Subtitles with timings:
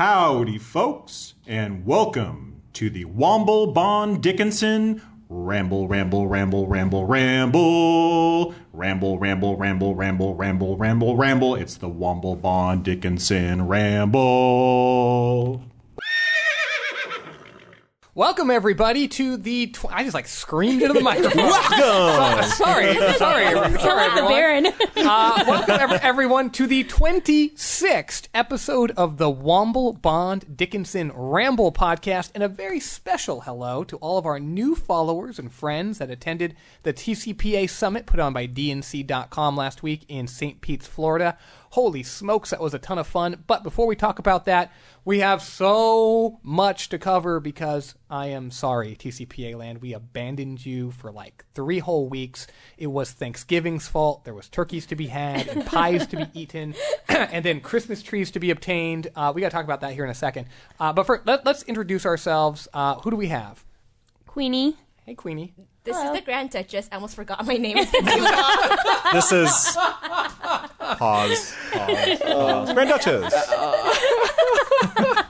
[0.00, 8.54] Howdy, folks, and welcome to the Womble Bond Dickinson Ramble, Ramble, Ramble, Ramble, Ramble.
[8.72, 11.54] Ramble, Ramble, Ramble, Ramble, Ramble, Ramble, Ramble.
[11.54, 15.60] It's the Womble Bond Dickinson Ramble.
[18.20, 19.68] Welcome everybody to the.
[19.68, 21.42] Tw- I just like screamed into the microphone.
[21.42, 22.50] welcome.
[22.50, 24.28] sorry, sorry, sorry, Tell the.
[24.28, 24.66] Baron.
[24.66, 32.30] Uh, welcome ev- everyone to the 26th episode of the Womble Bond Dickinson Ramble podcast,
[32.34, 36.54] and a very special hello to all of our new followers and friends that attended
[36.82, 40.60] the TCPA summit put on by DNC.com last week in St.
[40.60, 41.38] Pete's, Florida.
[41.70, 43.44] Holy smokes, that was a ton of fun.
[43.46, 44.72] But before we talk about that,
[45.04, 49.80] we have so much to cover because I am sorry, TCPA land.
[49.80, 52.48] We abandoned you for like three whole weeks.
[52.76, 54.24] It was Thanksgiving's fault.
[54.24, 56.74] There was turkeys to be had and pies to be eaten,
[57.08, 59.06] and then Christmas trees to be obtained.
[59.14, 60.48] Uh, we got to talk about that here in a second.
[60.80, 62.66] Uh, but first, let, let's introduce ourselves.
[62.74, 63.64] Uh, who do we have?
[64.26, 64.76] Queenie.
[65.06, 65.54] Hey, Queenie.
[65.84, 66.88] This is the Grand Duchess.
[66.92, 67.76] I almost forgot my name.
[69.12, 71.54] This is pause.
[71.72, 72.20] Pause.
[72.22, 72.72] pause.
[72.72, 73.34] Grand Duchess.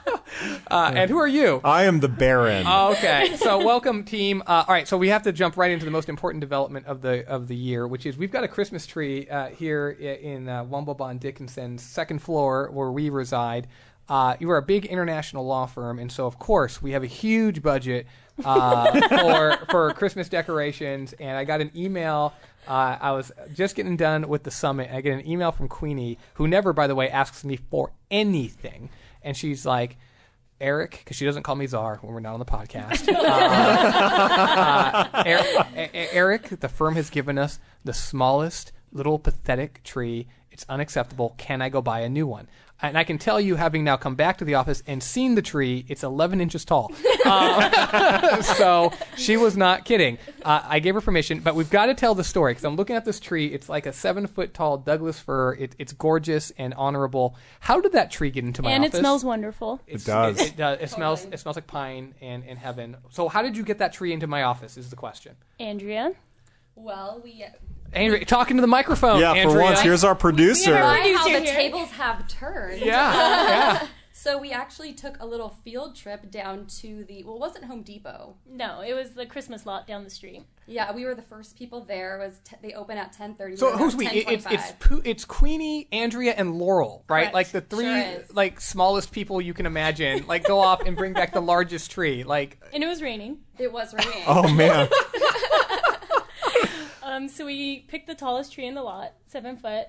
[0.70, 1.60] Uh, and who are you?
[1.64, 2.66] I am the Baron.
[2.66, 4.42] okay, so welcome, team.
[4.46, 7.02] Uh, all right, so we have to jump right into the most important development of
[7.02, 10.64] the of the year, which is we've got a Christmas tree uh, here in uh,
[10.64, 13.66] Womble Bond Dickinson's second floor where we reside.
[14.10, 17.06] Uh, you are a big international law firm, and so of course we have a
[17.06, 18.06] huge budget
[18.44, 21.14] uh, for for Christmas decorations.
[21.20, 22.34] And I got an email.
[22.68, 24.88] Uh, I was just getting done with the summit.
[24.88, 27.92] And I get an email from Queenie, who never, by the way, asks me for
[28.10, 28.90] anything,
[29.22, 29.96] and she's like.
[30.62, 33.08] Eric, because she doesn't call me Czar when we're not on the podcast.
[33.16, 39.82] Uh, uh, Er- E- E- Eric, the firm has given us the smallest little pathetic
[39.84, 40.26] tree.
[40.50, 41.34] It's unacceptable.
[41.38, 42.46] Can I go buy a new one?
[42.82, 45.42] And I can tell you, having now come back to the office and seen the
[45.42, 46.92] tree, it's 11 inches tall.
[47.24, 50.18] Uh, so she was not kidding.
[50.42, 52.96] Uh, I gave her permission, but we've got to tell the story because I'm looking
[52.96, 53.46] at this tree.
[53.46, 55.54] It's like a seven foot tall Douglas fir.
[55.54, 57.36] It, it's gorgeous and honorable.
[57.60, 58.94] How did that tree get into my and office?
[58.94, 59.80] And it smells wonderful.
[59.86, 60.40] It's- does.
[60.40, 60.78] It, it does.
[60.80, 61.24] It smells.
[61.26, 62.96] It smells like pine and in heaven.
[63.10, 64.76] So, how did you get that tree into my office?
[64.76, 65.36] Is the question.
[65.58, 66.12] Andrea.
[66.80, 67.44] Well, we
[67.92, 69.20] Andrea, talking to the microphone.
[69.20, 70.70] yeah, for once, here's our producer.
[70.72, 71.16] Yeah.
[71.16, 71.54] how the here.
[71.54, 72.80] tables have turned.
[72.80, 72.86] Yeah,
[73.82, 73.86] yeah.
[74.12, 77.82] So we actually took a little field trip down to the well, it wasn't Home
[77.82, 78.36] Depot.
[78.46, 80.42] No, it was the Christmas lot down the street.
[80.66, 82.20] Yeah, we were the first people there.
[82.20, 83.56] It was t- they open at ten thirty.
[83.56, 84.06] So who's we?
[84.08, 87.22] It's it's Poo- it's Queenie, Andrea, and Laurel, right?
[87.22, 87.34] Correct.
[87.34, 90.26] Like the three Sure like smallest people you can imagine.
[90.26, 92.22] Like go off and bring back the largest tree.
[92.22, 93.38] Like And it was raining.
[93.58, 94.22] it was raining.
[94.26, 94.86] Oh man,
[97.10, 99.86] Um, so we picked the tallest tree in the lot, seven foot.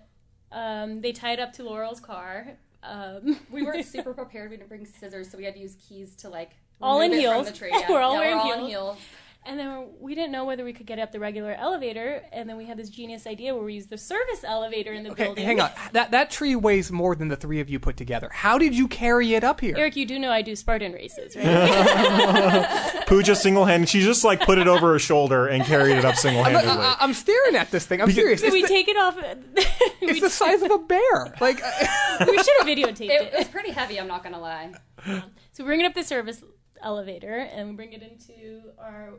[0.52, 2.58] Um, they tied up to Laurel's car.
[2.82, 4.50] Um, We weren't super prepared.
[4.50, 7.24] We didn't bring scissors, so we had to use keys to like All in it
[7.24, 7.46] from.
[7.46, 7.70] The tree.
[7.72, 7.86] Yeah.
[7.92, 8.98] We're all yeah, wearing we're all in heels.
[9.44, 9.52] Heels.
[9.52, 12.24] and then we didn't know whether we could get up the regular elevator.
[12.32, 15.12] And then we had this genius idea where we used the service elevator in the
[15.12, 15.46] okay, building.
[15.46, 15.72] hang on.
[15.94, 18.30] That that tree weighs more than the three of you put together.
[18.32, 19.76] How did you carry it up here?
[19.78, 23.04] Eric, you do know I do Spartan races, right?
[23.08, 23.90] Pooja single-handed.
[23.90, 26.70] She just like put it over her shoulder and carried it up single-handedly.
[26.70, 28.02] I, am staring at this thing.
[28.02, 28.42] I'm serious.
[28.42, 29.18] so It's, we the, take it off.
[30.02, 31.36] it's the size of a bear.
[31.42, 31.58] Like
[32.28, 33.34] we should have videotaped It, it.
[33.34, 34.00] it was pretty heavy.
[34.00, 34.72] I'm not gonna lie.
[35.06, 36.44] So we bring it up the service
[36.82, 39.14] elevator and we bring it into our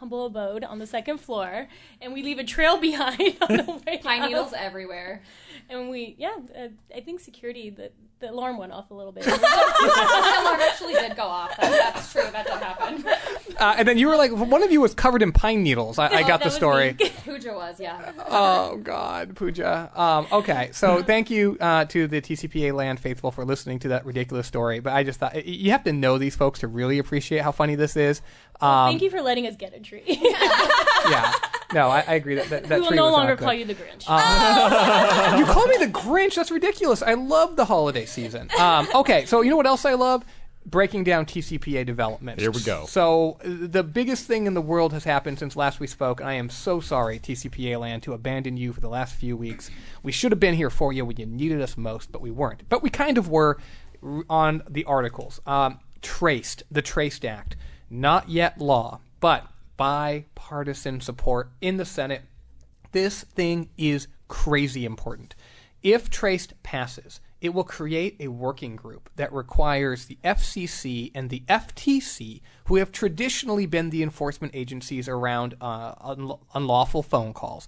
[0.00, 1.68] humble abode on the second floor,
[2.00, 5.22] and we leave a trail behind on the way Pine needles everywhere.
[5.68, 9.24] And we, yeah, uh, I think security the the alarm went off a little bit.
[9.24, 11.56] the alarm actually did go off.
[11.56, 12.22] That, that's true.
[12.30, 13.04] That did happen.
[13.58, 15.98] Uh, and then you were like, one of you was covered in pine needles.
[15.98, 16.96] I, I Oh, got that the story.
[16.98, 17.10] me.
[17.24, 18.12] Pooja was, yeah.
[18.28, 19.90] Oh God, Pooja.
[19.94, 24.04] Um, okay, so thank you uh, to the TCPA land faithful for listening to that
[24.04, 24.80] ridiculous story.
[24.80, 27.74] But I just thought you have to know these folks to really appreciate how funny
[27.74, 28.20] this is.
[28.60, 30.02] Um, Thank you for letting us get a tree.
[30.06, 31.32] Yeah.
[31.72, 33.74] No, I, I agree that that, that we will tree no longer call you the
[33.74, 34.02] Grinch.
[35.38, 36.36] You call me the Grinch?
[36.36, 37.02] That's ridiculous.
[37.02, 38.50] I love the holiday season.
[38.58, 40.24] Um, okay, so you know what else I love?
[40.66, 42.42] Breaking down TCPA developments.
[42.42, 42.84] Here we go.
[42.86, 46.34] So the biggest thing in the world has happened since last we spoke, and I
[46.34, 49.70] am so sorry, TCPA land, to abandon you for the last few weeks.
[50.02, 52.68] We should have been here for you when you needed us most, but we weren't.
[52.68, 53.58] But we kind of were
[54.28, 55.40] on the articles.
[55.46, 57.56] Um, traced, the Traced Act,
[57.88, 59.46] not yet law, but
[59.78, 62.22] bipartisan support in the Senate
[62.92, 65.34] this thing is crazy important.
[65.82, 71.42] If Traced passes, it will create a working group that requires the FCC and the
[71.48, 77.66] FTC, who have traditionally been the enforcement agencies around uh, unla- unlawful phone calls,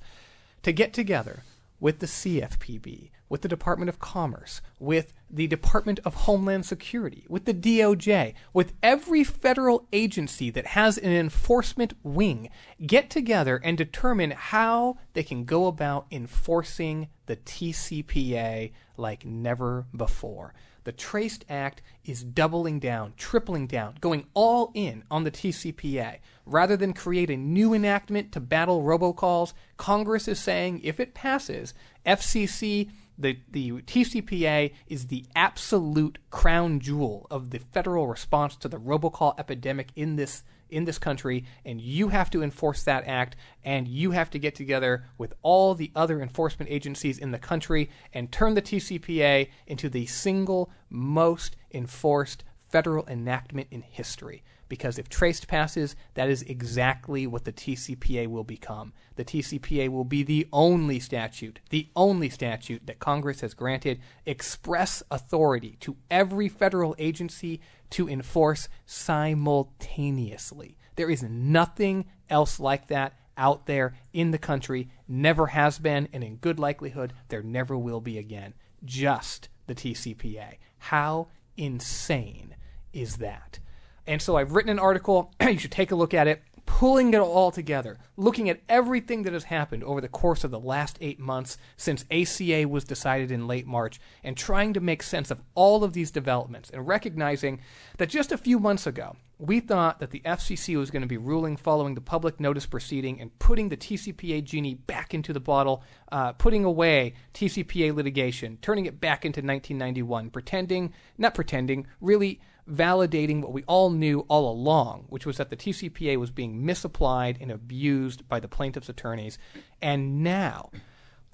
[0.62, 1.42] to get together
[1.80, 7.46] with the CFPB, with the Department of Commerce, with the Department of Homeland Security, with
[7.46, 12.50] the DOJ, with every federal agency that has an enforcement wing,
[12.86, 20.52] get together and determine how they can go about enforcing the TCPA like never before.
[20.84, 26.18] The Traced Act is doubling down, tripling down, going all in on the TCPA.
[26.44, 31.72] Rather than create a new enactment to battle robocalls, Congress is saying if it passes,
[32.04, 38.78] FCC the, the TCPA is the absolute crown jewel of the federal response to the
[38.78, 43.86] robocall epidemic in this in this country, and you have to enforce that act, and
[43.86, 48.32] you have to get together with all the other enforcement agencies in the country and
[48.32, 54.42] turn the TCPA into the single most enforced federal enactment in history.
[54.72, 58.94] Because if traced passes, that is exactly what the TCPA will become.
[59.16, 65.02] The TCPA will be the only statute, the only statute that Congress has granted express
[65.10, 67.60] authority to every federal agency
[67.90, 70.78] to enforce simultaneously.
[70.96, 76.24] There is nothing else like that out there in the country, never has been, and
[76.24, 78.54] in good likelihood, there never will be again.
[78.82, 80.54] Just the TCPA.
[80.78, 81.28] How
[81.58, 82.56] insane
[82.94, 83.58] is that?
[84.06, 85.32] And so I've written an article.
[85.40, 89.32] you should take a look at it, pulling it all together, looking at everything that
[89.32, 93.46] has happened over the course of the last eight months since ACA was decided in
[93.46, 97.60] late March, and trying to make sense of all of these developments, and recognizing
[97.98, 101.16] that just a few months ago, we thought that the FCC was going to be
[101.16, 105.82] ruling following the public notice proceeding and putting the TCPA genie back into the bottle,
[106.12, 113.40] uh, putting away TCPA litigation, turning it back into 1991, pretending, not pretending, really validating
[113.40, 117.50] what we all knew all along, which was that the TCPA was being misapplied and
[117.50, 119.38] abused by the plaintiff's attorneys.
[119.80, 120.70] And now,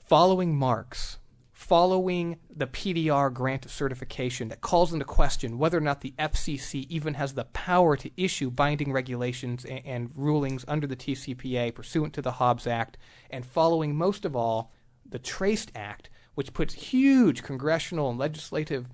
[0.07, 1.19] following Marks,
[1.53, 6.87] following the PDR grant of certification that calls into question whether or not the FCC
[6.89, 12.15] even has the power to issue binding regulations and, and rulings under the TCPA pursuant
[12.15, 12.97] to the Hobbs Act,
[13.29, 14.73] and following most of all
[15.05, 18.87] the Traced Act, which puts huge congressional and legislative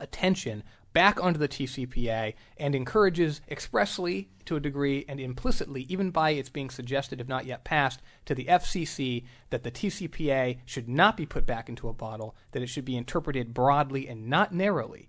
[0.00, 6.30] attention back onto the TCPA and encourages expressly to a degree and implicitly, even by
[6.30, 11.16] its being suggested, if not yet passed, to the FCC that the TCPA should not
[11.16, 15.08] be put back into a bottle, that it should be interpreted broadly and not narrowly.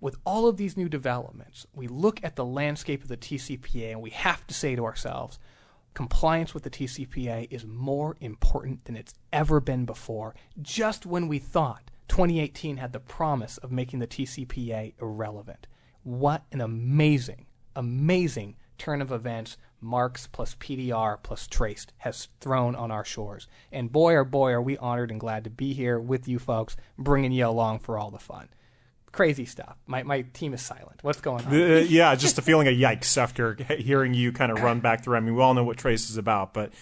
[0.00, 4.02] With all of these new developments, we look at the landscape of the TCPA and
[4.02, 5.38] we have to say to ourselves,
[5.94, 11.38] compliance with the TCPA is more important than it's ever been before, just when we
[11.38, 15.66] thought 2018 had the promise of making the TCPA irrelevant.
[16.02, 22.90] What an amazing, amazing turn of events Marks plus PDR plus Traced has thrown on
[22.90, 23.46] our shores.
[23.70, 26.76] And boy, or boy, are we honored and glad to be here with you folks,
[26.98, 28.48] bringing you along for all the fun.
[29.12, 29.76] Crazy stuff.
[29.86, 31.02] My, my team is silent.
[31.02, 31.54] What's going on?
[31.54, 35.16] Uh, yeah, just a feeling of yikes after hearing you kind of run back through.
[35.16, 36.72] I mean, we all know what Trace is about, but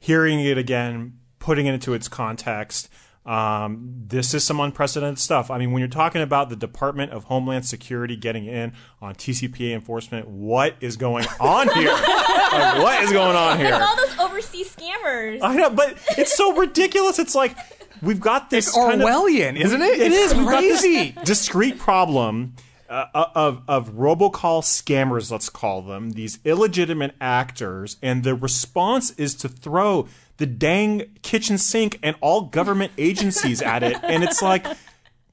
[0.00, 2.88] hearing it again, putting it into its context,
[3.26, 5.50] um, this is some unprecedented stuff.
[5.50, 9.72] I mean, when you're talking about the Department of Homeland Security getting in on TCPA
[9.74, 11.88] enforcement, what is going on here?
[11.92, 13.74] like, what is going on here?
[13.74, 15.38] all those overseas scammers.
[15.42, 17.18] I know, but it's so ridiculous.
[17.18, 17.56] It's like
[18.02, 20.00] we've got this It's kind of- Orwellian, isn't it?
[20.00, 21.14] It it's- is we've got this crazy.
[21.24, 22.54] discrete problem
[22.90, 29.34] uh, of of robocall scammers, let's call them these illegitimate actors, and the response is
[29.36, 34.66] to throw the dang kitchen sink and all government agencies at it, and it's like.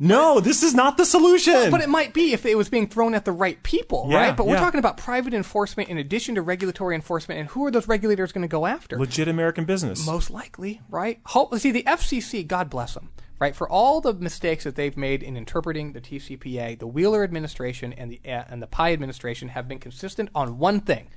[0.03, 1.69] No, this is not the solution.
[1.69, 4.35] But it might be if it was being thrown at the right people, Yeah, right?
[4.35, 4.61] But we're yeah.
[4.61, 8.41] talking about private enforcement in addition to regulatory enforcement, and who are those regulators going
[8.41, 8.97] to go after?
[8.97, 10.03] Legit American business.
[10.03, 11.19] Most likely, right?
[11.27, 13.55] Hope, see, the FCC, God bless them, right?
[13.55, 18.09] For all the mistakes that they've made in interpreting the TCPA, the Wheeler administration and
[18.11, 21.09] the uh, and the Pai administration have been consistent on one thing,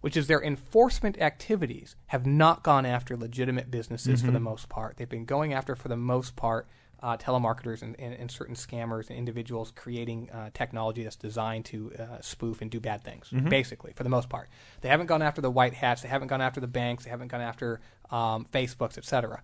[0.00, 4.96] which is their enforcement activities have not gone after legitimate businesses for the most part.
[4.96, 6.66] They've been going after, for the most part,
[7.02, 11.92] uh, telemarketers and, and, and certain scammers and individuals creating uh, technology that's designed to
[11.98, 14.48] uh, spoof and do bad things, basically, for the most part.
[14.82, 17.28] They haven't gone after the white hats, they haven't gone after the banks, they haven't
[17.28, 17.80] gone after
[18.10, 19.42] um, Facebooks, etc.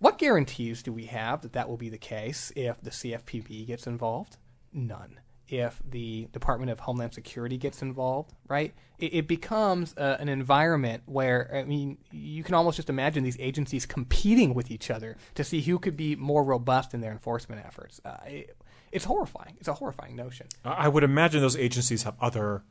[0.00, 3.86] What guarantees do we have that that will be the case if the CFPB gets
[3.86, 4.36] involved?
[4.72, 5.20] None.
[5.52, 8.72] If the Department of Homeland Security gets involved, right?
[8.98, 13.36] It, it becomes uh, an environment where, I mean, you can almost just imagine these
[13.38, 17.62] agencies competing with each other to see who could be more robust in their enforcement
[17.66, 18.00] efforts.
[18.02, 18.56] Uh, it,
[18.92, 19.56] it's horrifying.
[19.58, 20.46] It's a horrifying notion.
[20.64, 22.64] I would imagine those agencies have other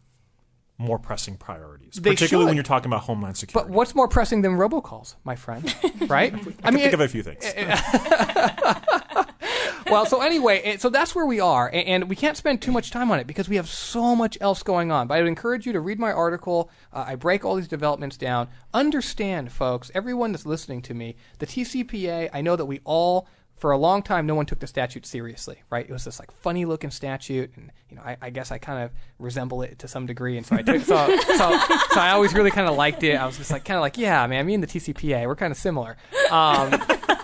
[0.79, 3.67] more pressing priorities, They particularly when you're talking about Homeland Security.
[3.69, 5.63] But what's more pressing than robocalls, my friend?
[6.09, 6.33] right?
[6.33, 7.45] I I mean, think it- of a few things.
[9.91, 13.11] well, so anyway, so that's where we are, and we can't spend too much time
[13.11, 15.07] on it because we have so much else going on.
[15.07, 16.69] But I would encourage you to read my article.
[16.93, 18.47] Uh, I break all these developments down.
[18.73, 22.29] Understand, folks, everyone that's listening to me, the TCPA.
[22.33, 23.27] I know that we all.
[23.57, 25.87] For a long time, no one took the statute seriously, right?
[25.87, 28.83] It was this like funny looking statute, and you know, I, I guess I kind
[28.83, 31.59] of resemble it to some degree, and so I took, so, so,
[31.91, 33.13] so I always really kind of liked it.
[33.13, 35.51] I was just like, kind of like, yeah, man, me and the TCPA, we're kind
[35.51, 35.95] of similar.
[36.31, 36.71] Um,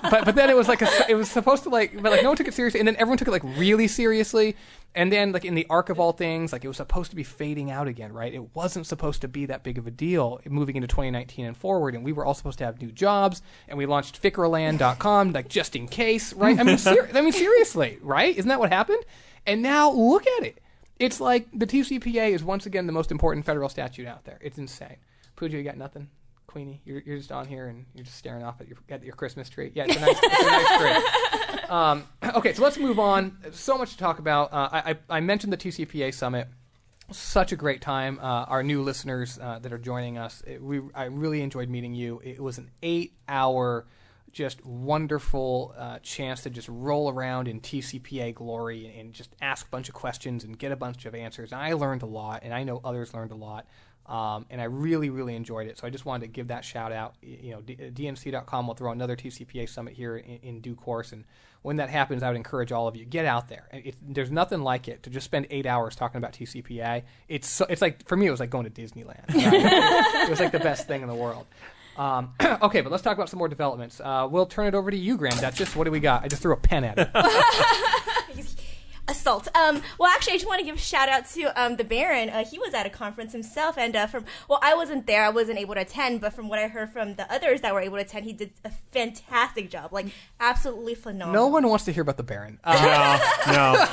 [0.02, 2.30] but but then it was like a, it was supposed to like but like no
[2.30, 4.56] one took it seriously and then everyone took it like really seriously
[4.96, 7.24] and then like in the arc of all things like it was supposed to be
[7.24, 8.34] fading out again right?
[8.34, 11.96] It wasn't supposed to be that big of a deal moving into 2019 and forward
[11.96, 15.76] and we were all supposed to have new jobs and we launched ficraland.com like just
[15.76, 16.60] in case right?
[16.60, 18.36] I mean ser- i mean seriously right?
[18.36, 19.04] Isn't that what happened?
[19.46, 20.60] And now look at it.
[21.00, 24.40] It's like the tcpa is once again the most important federal statute out there.
[24.42, 24.98] It's insane.
[25.36, 26.10] Pooja, you got nothing
[26.48, 29.14] Queenie, you're, you're just on here and you're just staring off at your at your
[29.16, 29.72] Christmas tree.
[29.76, 31.10] Yeah, it's a nice, it's a nice tree.
[31.70, 33.38] Um, okay, so let's move on.
[33.52, 34.54] So much to talk about.
[34.54, 36.48] Uh, I, I I mentioned the TCPA summit.
[37.12, 38.20] Such a great time.
[38.20, 41.94] Uh, our new listeners uh, that are joining us, it, we I really enjoyed meeting
[41.94, 42.22] you.
[42.24, 43.86] It was an eight-hour,
[44.32, 49.70] just wonderful uh, chance to just roll around in TCPA glory and just ask a
[49.70, 51.52] bunch of questions and get a bunch of answers.
[51.52, 53.66] And I learned a lot, and I know others learned a lot.
[54.08, 55.78] Um, and I really, really enjoyed it.
[55.78, 57.16] So I just wanted to give that shout out.
[57.22, 61.26] You know, DNC.com will throw another TCPA summit here in, in due course, and
[61.62, 63.68] when that happens, I would encourage all of you get out there.
[64.02, 67.04] There's nothing like it to just spend eight hours talking about TCPA.
[67.28, 69.28] It's so, it's like for me, it was like going to Disneyland.
[69.28, 70.24] right?
[70.24, 71.46] it was like the best thing in the world.
[71.98, 74.00] Um, okay, but let's talk about some more developments.
[74.00, 75.76] Uh, we'll turn it over to you, Grand Duchess.
[75.76, 76.24] What do we got?
[76.24, 77.10] I just threw a pen at it.
[79.08, 79.48] assault.
[79.56, 82.30] Um, well, actually, I just want to give a shout out to um, the Baron.
[82.30, 85.30] Uh, he was at a conference himself, and uh, from well, I wasn't there, I
[85.30, 87.98] wasn't able to attend, but from what I heard from the others that were able
[87.98, 90.08] to attend, he did a fantastic job, like
[90.40, 91.34] absolutely phenomenal.
[91.44, 92.60] no one wants to hear about the Baron.
[92.64, 93.86] Uh, No, no.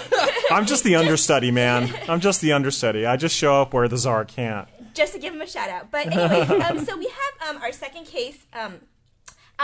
[0.51, 1.93] I'm just the understudy, man.
[2.09, 3.07] I'm just the understudy.
[3.07, 4.69] I just show up where the czar can't.
[4.95, 5.91] just to give him a shout out.
[5.91, 8.81] But anyway, um, so we have um, our second case um,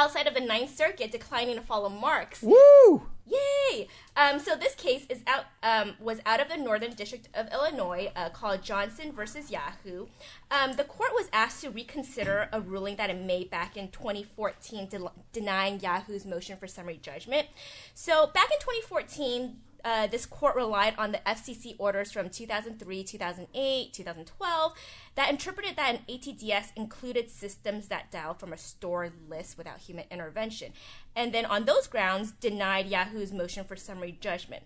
[0.00, 2.42] outside of the Ninth Circuit declining to follow Marks.
[2.42, 3.02] woo!
[3.26, 3.86] Yay!
[4.16, 8.10] Um, so this case is out um, was out of the Northern District of Illinois,
[8.16, 10.06] uh, called Johnson versus Yahoo.
[10.50, 14.88] Um, the court was asked to reconsider a ruling that it made back in 2014,
[14.88, 17.48] de- denying Yahoo's motion for summary judgment.
[17.94, 19.58] So back in 2014.
[19.84, 24.72] Uh, this court relied on the FCC orders from 2003, 2008, 2012
[25.14, 30.04] that interpreted that an ATDS included systems that dial from a stored list without human
[30.10, 30.72] intervention,
[31.14, 34.64] and then on those grounds denied Yahoo's motion for summary judgment.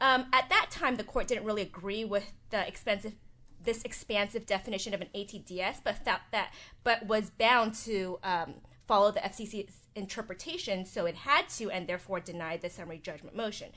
[0.00, 3.14] Um, at that time, the court didn't really agree with the expensive
[3.60, 6.52] this expansive definition of an ATDS, but felt that
[6.84, 8.54] but was bound to um,
[8.86, 13.68] follow the FCC's interpretation, so it had to, and therefore denied the summary judgment motion.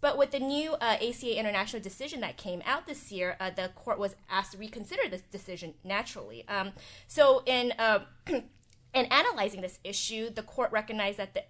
[0.00, 3.70] But with the new uh, ACA international decision that came out this year, uh, the
[3.74, 6.46] court was asked to reconsider this decision naturally.
[6.48, 6.72] Um,
[7.06, 11.44] so in uh, in analyzing this issue, the court recognized that the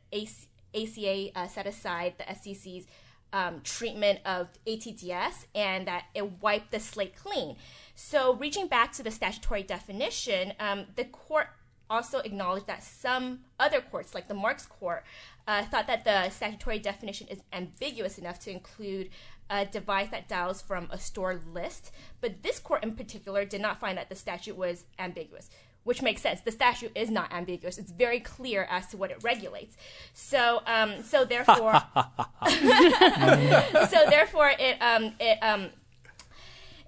[0.75, 2.87] ACA uh, set aside the FCC's
[3.33, 7.57] um, treatment of ATDS and that it wiped the slate clean.
[7.95, 11.49] So, reaching back to the statutory definition, um, the court
[11.91, 15.05] also acknowledged that some other courts, like the Marks Court,
[15.47, 19.11] uh, thought that the statutory definition is ambiguous enough to include
[19.51, 21.91] a device that dials from a store list.
[22.21, 25.51] But this court in particular did not find that the statute was ambiguous,
[25.83, 26.41] which makes sense.
[26.41, 29.77] The statute is not ambiguous; it's very clear as to what it regulates.
[30.13, 31.73] So, um, so therefore,
[32.47, 35.71] so therefore, it um, it um,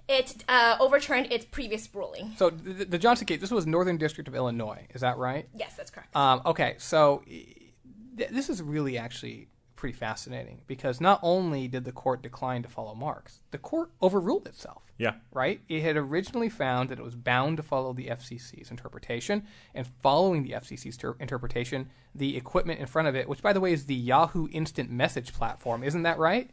[0.07, 2.33] it uh, overturned its previous ruling.
[2.37, 4.85] So the, the Johnson case, this was Northern District of Illinois.
[4.93, 5.47] Is that right?
[5.55, 6.15] Yes, that's correct.
[6.15, 11.91] Um, okay, so th- this is really actually pretty fascinating because not only did the
[11.91, 14.83] court decline to follow Marks, the court overruled itself.
[14.97, 15.15] Yeah.
[15.33, 15.59] Right?
[15.67, 20.43] It had originally found that it was bound to follow the FCC's interpretation, and following
[20.43, 23.85] the FCC's ter- interpretation, the equipment in front of it, which by the way is
[23.85, 26.51] the Yahoo Instant Message platform, isn't that right?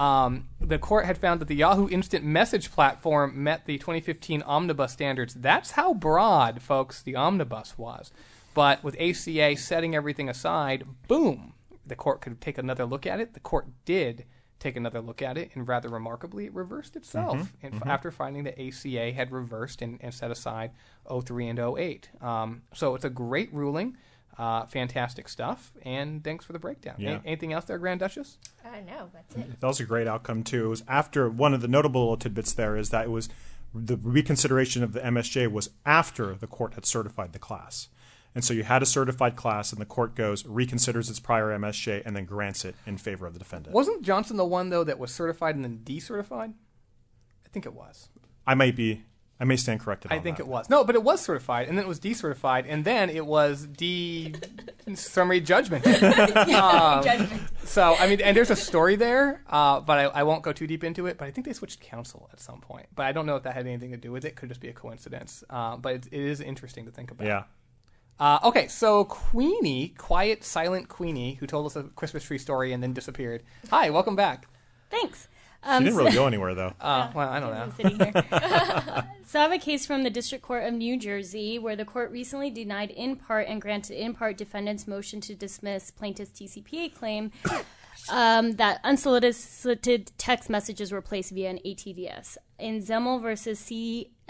[0.00, 4.92] Um, the court had found that the Yahoo Instant Message platform met the 2015 Omnibus
[4.92, 5.34] standards.
[5.34, 8.10] That's how broad, folks, the Omnibus was.
[8.54, 11.52] But with ACA setting everything aside, boom,
[11.86, 13.34] the court could take another look at it.
[13.34, 14.24] The court did
[14.58, 18.44] take another look at it, and rather remarkably, it reversed itself and f- after finding
[18.44, 20.70] that ACA had reversed and, and set aside
[21.10, 22.08] 03 and 08.
[22.22, 23.96] Um, so it's a great ruling.
[24.38, 26.94] Uh, fantastic stuff, and thanks for the breakdown.
[26.98, 27.20] Yeah.
[27.22, 28.38] A- anything else there, Grand Duchess?
[28.64, 29.60] Uh, no, that's it.
[29.60, 30.64] That was a great outcome too.
[30.66, 33.28] It was after one of the notable little tidbits there is that it was
[33.74, 37.88] the reconsideration of the MSJ was after the court had certified the class.
[38.34, 42.02] And so you had a certified class, and the court goes, reconsiders its prior MSJ,
[42.06, 43.74] and then grants it in favor of the defendant.
[43.74, 46.52] Wasn't Johnson the one though that was certified and then decertified?
[47.44, 48.08] I think it was.
[48.46, 49.02] I might be,
[49.40, 50.12] I may stand corrected.
[50.12, 50.42] I think that.
[50.44, 50.68] it was.
[50.68, 54.34] No, but it was certified, and then it was decertified, and then it was de
[54.94, 55.86] summary judgment.
[56.60, 57.04] Um,
[57.64, 60.66] so I mean, and there's a story there, uh, but I, I won't go too
[60.66, 61.16] deep into it.
[61.16, 62.86] But I think they switched counsel at some point.
[62.94, 64.36] But I don't know if that had anything to do with it.
[64.36, 65.42] Could just be a coincidence.
[65.48, 67.26] Uh, but it, it is interesting to think about.
[67.26, 67.44] Yeah.
[68.18, 72.82] Uh, okay, so Queenie, quiet, silent Queenie, who told us a Christmas tree story and
[72.82, 73.42] then disappeared.
[73.70, 74.46] Hi, welcome back.
[74.90, 75.28] Thanks.
[75.62, 76.72] She Um, didn't really go anywhere, though.
[76.80, 77.60] Uh, well, I don't know.
[77.60, 78.12] I'm sitting here.
[79.26, 82.10] so I have a case from the District Court of New Jersey where the court
[82.10, 87.30] recently denied in part and granted in part defendants' motion to dismiss plaintiff's TCPA claim
[88.10, 92.36] um, that unsolicited text messages were placed via an ATDS.
[92.58, 93.58] In Zemel versus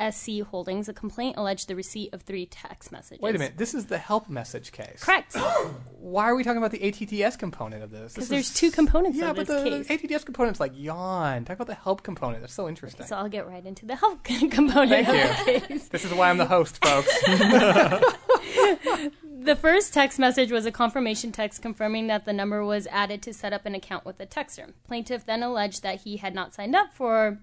[0.00, 3.21] CSC Holdings, a complaint alleged the receipt of three text messages.
[3.23, 3.57] Wait a minute.
[3.57, 5.02] This is the help message case.
[5.02, 5.37] Correct.
[5.99, 8.14] Why are we talking about the ATDS component of this?
[8.14, 9.49] Because there's two components of the case.
[9.49, 10.21] Yeah, of but this the case.
[10.21, 11.45] ATDS component's like yawn.
[11.45, 12.40] Talk about the help component.
[12.40, 13.07] That's so interesting.
[13.07, 15.61] So I'll get right into the help component Thank of you.
[15.61, 15.88] the case.
[15.88, 17.11] This is why I'm the host, folks.
[19.42, 23.33] The first text message was a confirmation text confirming that the number was added to
[23.33, 24.75] set up an account with the texter.
[24.87, 27.38] Plaintiff then alleged that he had not signed up for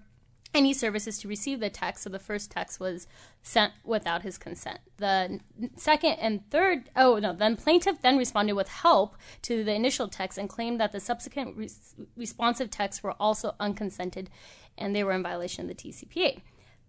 [0.54, 3.06] any services to receive the text, so the first text was
[3.44, 4.80] sent without his consent.
[4.98, 5.39] The
[5.75, 10.38] second and third, oh no, then plaintiff then responded with help to the initial text
[10.38, 14.30] and claimed that the subsequent res- responsive texts were also unconsented
[14.77, 16.39] and they were in violation of the TCPA.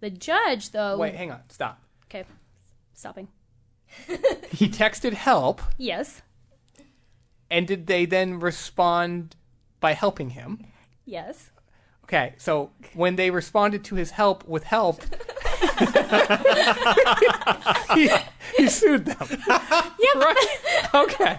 [0.00, 1.40] The judge, though, Wait, hang on.
[1.48, 1.80] Stop.
[2.04, 2.24] okay,
[2.94, 3.28] stopping.
[4.50, 6.22] He texted help, Yes,
[7.50, 9.36] and did they then respond
[9.80, 10.64] by helping him?
[11.04, 11.50] yes.
[12.08, 15.02] Okay, so when they responded to his help with help,
[17.94, 18.10] he,
[18.56, 19.28] he sued them.
[19.46, 20.46] Yeah, Right?
[20.94, 21.38] Okay.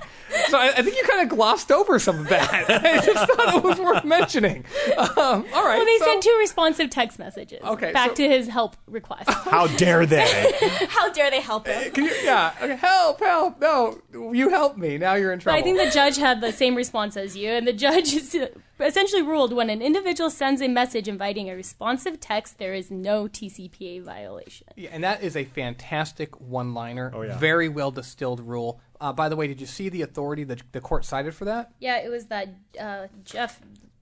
[0.50, 2.70] So I, I think you kind of glossed over some of that.
[2.86, 4.66] I just thought it was worth mentioning.
[4.98, 5.78] Um, all right.
[5.78, 7.62] Well, they so- sent two responsive text messages.
[7.64, 9.30] Okay, Back so- to his help request.
[9.30, 10.26] How dare they?
[10.90, 11.92] How dare they help him?
[11.92, 12.54] Can you, yeah.
[12.62, 13.20] Okay, help!
[13.20, 13.60] Help!
[13.60, 14.98] No, you help me.
[14.98, 15.60] Now you're in trouble.
[15.60, 18.36] I think the judge had the same response as you, and the judge is-
[18.80, 23.28] essentially ruled when an individual sends a message inviting a responsive text, there is no
[23.28, 24.68] TCPA violation.
[24.76, 27.12] Yeah, and that is a fantastic one-liner.
[27.14, 27.38] Oh, yeah.
[27.38, 28.80] Very well distilled rule.
[29.02, 31.72] Uh, by the way, did you see the authority that the court cited for that?
[31.80, 33.62] Yeah, it was that uh, Jeff.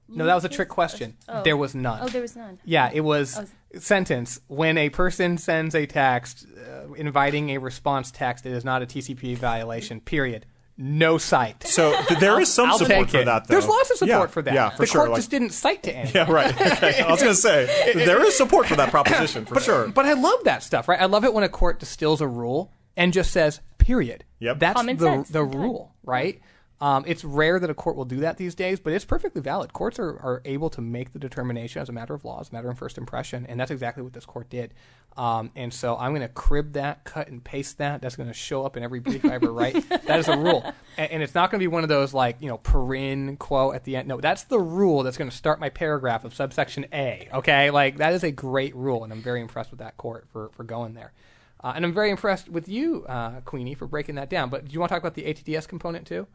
[0.10, 1.16] No, that was a trick question.
[1.28, 1.44] Oh.
[1.44, 2.00] There was none.
[2.02, 2.60] Oh, there was none.
[2.64, 3.80] Yeah, it was Oh.
[3.80, 8.46] sentence when a person sends a text uh, inviting a response text.
[8.46, 10.00] It is not a TCP violation.
[10.00, 10.46] Period.
[10.80, 11.64] No cite.
[11.66, 13.26] So there is some I'll support for it.
[13.26, 13.54] that, though.
[13.56, 14.54] There's lots of support Yeah, for that.
[14.54, 15.02] Yeah, for the sure.
[15.02, 16.12] court Like- just didn't cite to any.
[16.12, 16.54] yeah, right.
[16.62, 17.02] Okay.
[17.02, 19.88] I was going to say there is support for that proposition for sure.
[19.90, 21.02] But I love that stuff, right?
[21.02, 24.60] I love it when a court distills a rule and just says, "Period." Yep.
[24.60, 25.30] That's Common the sense.
[25.30, 25.58] the Okay.
[25.58, 26.42] rule, right?
[26.80, 29.74] Um, it's rare that a court will do that these days, but it's perfectly valid.
[29.74, 32.54] Courts are, are able to make the determination as a matter of law, as a
[32.54, 34.76] matter of first impression, and that's exactly what this court did.
[35.18, 38.04] Um, and so I'm going to crib that, cut and paste that.
[38.04, 39.74] That's going to show up in every brief I ever write.
[40.06, 40.64] that is a rule,
[41.00, 43.74] and, and it's not going to be one of those like you know perin quote
[43.74, 44.08] at the end.
[44.08, 47.28] No, that's the rule that's going to start my paragraph of subsection A.
[47.34, 50.50] Okay, like that is a great rule, and I'm very impressed with that court for
[50.50, 51.12] for going there.
[51.64, 54.50] Uh, and I'm very impressed with you, uh, Queenie, for breaking that down.
[54.50, 56.28] But do you want to talk about the ATDS component too?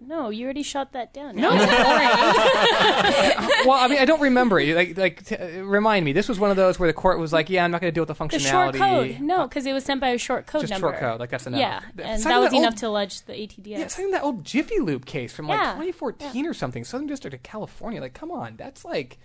[0.00, 1.34] No, you already shot that down.
[1.34, 2.08] No, it's boring.
[3.66, 4.62] well, I mean, I don't remember.
[4.74, 6.12] Like, like, t- uh, remind me.
[6.12, 7.94] This was one of those where the court was like, "Yeah, I'm not going to
[7.94, 9.20] deal with the The functionality." short code.
[9.20, 10.88] No, because it was sent by a short code Just number.
[10.90, 11.60] short code, like that's enough.
[11.60, 13.66] Yeah, and that was old- enough to allege the ATDS.
[13.66, 17.08] Yeah, it's like that old Jiffy Lube case from like Yeah, 2014 or something, Southern
[17.08, 18.00] District of California.
[18.00, 19.18] Like, come on, that's like,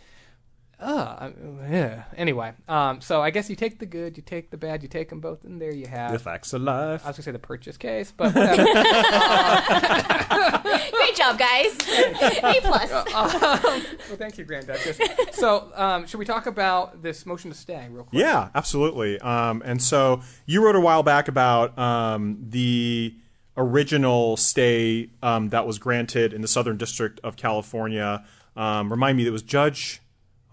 [0.84, 1.32] uh,
[1.70, 2.04] yeah.
[2.18, 5.10] Anyway, um, so I guess you take the good, you take the bad, you take
[5.10, 6.12] them both, and there you have.
[6.12, 7.04] The facts of life.
[7.06, 8.64] I was gonna say the purchase case, but whatever.
[10.92, 11.74] Great job, guys.
[12.44, 12.92] A plus.
[12.92, 15.00] well, thank you, Grand Duchess.
[15.32, 18.22] So, um, should we talk about this motion to stay real quick?
[18.22, 19.20] Yeah, absolutely.
[19.20, 23.16] Um, and so you wrote a while back about um, the
[23.56, 28.24] original stay um, that was granted in the Southern District of California.
[28.56, 30.02] Um, remind me, that was Judge.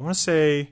[0.00, 0.70] I want to say.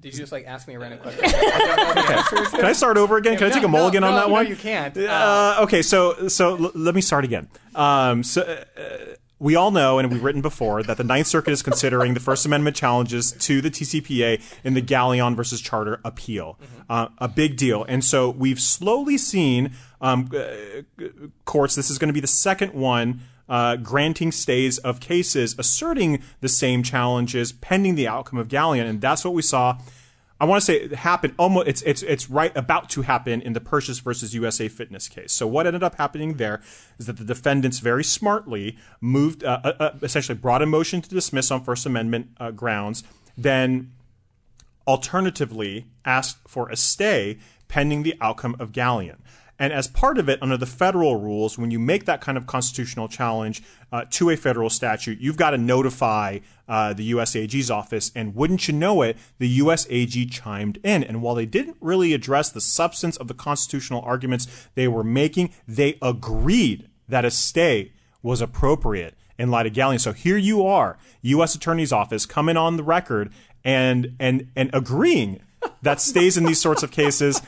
[0.00, 1.24] Did you just like ask me a random question?
[1.26, 2.48] I don't know the answers.
[2.50, 3.36] Can I start over again?
[3.36, 4.46] Can I No, take a mulligan no, on no, that no, one?
[4.46, 4.96] you can't.
[4.96, 7.48] Uh, okay, so so l- let me start again.
[7.74, 8.42] Um, so.
[8.42, 12.20] Uh, we all know, and we've written before, that the Ninth Circuit is considering the
[12.20, 16.58] First Amendment challenges to the TCPA in the Gallion versus Charter appeal.
[16.88, 17.84] Uh, a big deal.
[17.84, 21.04] And so we've slowly seen um, uh,
[21.44, 26.22] courts, this is going to be the second one, uh, granting stays of cases asserting
[26.40, 28.88] the same challenges pending the outcome of Gallion.
[28.88, 29.78] And that's what we saw
[30.38, 31.66] I want to say it happened almost.
[31.66, 35.32] It's it's it's right about to happen in the Purchase versus USA Fitness case.
[35.32, 36.60] So what ended up happening there
[36.98, 41.08] is that the defendants very smartly moved, uh, uh, uh, essentially brought a motion to
[41.08, 43.02] dismiss on First Amendment uh, grounds,
[43.36, 43.92] then
[44.86, 49.16] alternatively asked for a stay pending the outcome of Gallion.
[49.58, 52.46] And as part of it, under the federal rules, when you make that kind of
[52.46, 57.34] constitutional challenge uh, to a federal statute, you've got to notify uh, the U.S.
[57.34, 58.12] AG's office.
[58.14, 59.86] And wouldn't you know it, the U.S.
[59.88, 61.02] AG chimed in.
[61.02, 65.54] And while they didn't really address the substance of the constitutional arguments they were making,
[65.66, 67.92] they agreed that a stay
[68.22, 70.00] was appropriate in light of Gallion.
[70.00, 71.54] So here you are, U.S.
[71.54, 73.32] Attorney's Office, coming on the record
[73.64, 75.40] and and and agreeing
[75.82, 77.42] that stays in these sorts of cases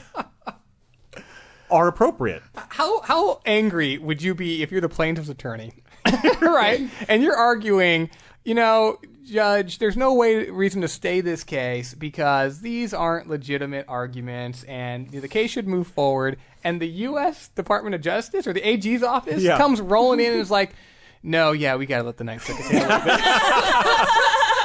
[1.71, 2.43] are appropriate.
[2.69, 5.73] How how angry would you be if you're the plaintiff's attorney,
[6.41, 6.89] right?
[7.09, 8.11] And you're arguing,
[8.45, 13.85] you know, judge, there's no way reason to stay this case because these aren't legitimate
[13.89, 16.39] arguments, and the case should move forward.
[16.65, 17.49] And the U.S.
[17.49, 19.57] Department of Justice or the AG's office Yeah.
[19.59, 20.75] comes rolling in and is like,
[21.23, 22.65] "No, yeah, we got to let the Ninth Circuit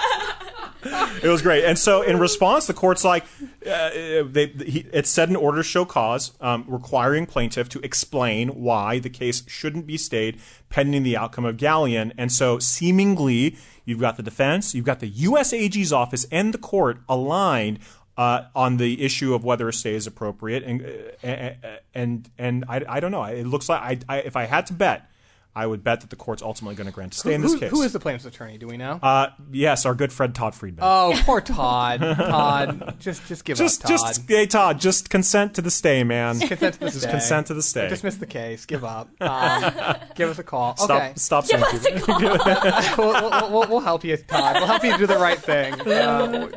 [0.84, 1.64] it." Was great.
[1.64, 3.24] And so, in response, the court's like,
[3.66, 8.50] uh, they, he, it said an order to show cause, um, requiring plaintiff to explain
[8.50, 12.12] why the case shouldn't be stayed pending the outcome of Gallion.
[12.18, 15.54] And so, seemingly, you've got the defense, you've got the U.S.
[15.54, 17.80] AG's office, and the court aligned.
[18.16, 20.86] Uh, on the issue of whether a stay is appropriate, and
[21.24, 23.24] uh, and and I, I don't know.
[23.24, 25.10] It looks like I, I if I had to bet,
[25.56, 27.60] I would bet that the court's ultimately going to grant a stay in this who,
[27.60, 27.70] case.
[27.72, 28.58] who is the plaintiff's attorney?
[28.58, 29.00] Do we know?
[29.04, 30.84] Uh, yes, our good friend Todd Friedman.
[30.84, 32.00] oh, poor Todd.
[32.02, 34.00] Todd, just just give just, up, Todd.
[34.00, 36.40] just, hey Todd, just consent to the stay, man.
[36.40, 37.12] consent to the Just stay.
[37.12, 37.88] consent to the stay.
[37.90, 38.66] Dismiss the case.
[38.66, 39.10] Give up.
[39.22, 40.76] Um, give us a call.
[40.78, 41.14] Stop, Okay.
[41.16, 42.16] stop saying people.
[42.18, 42.38] we'll,
[42.98, 44.56] we'll, we'll, we'll help you, Todd.
[44.56, 45.74] We'll help you do the right thing.
[45.94, 46.48] Uh,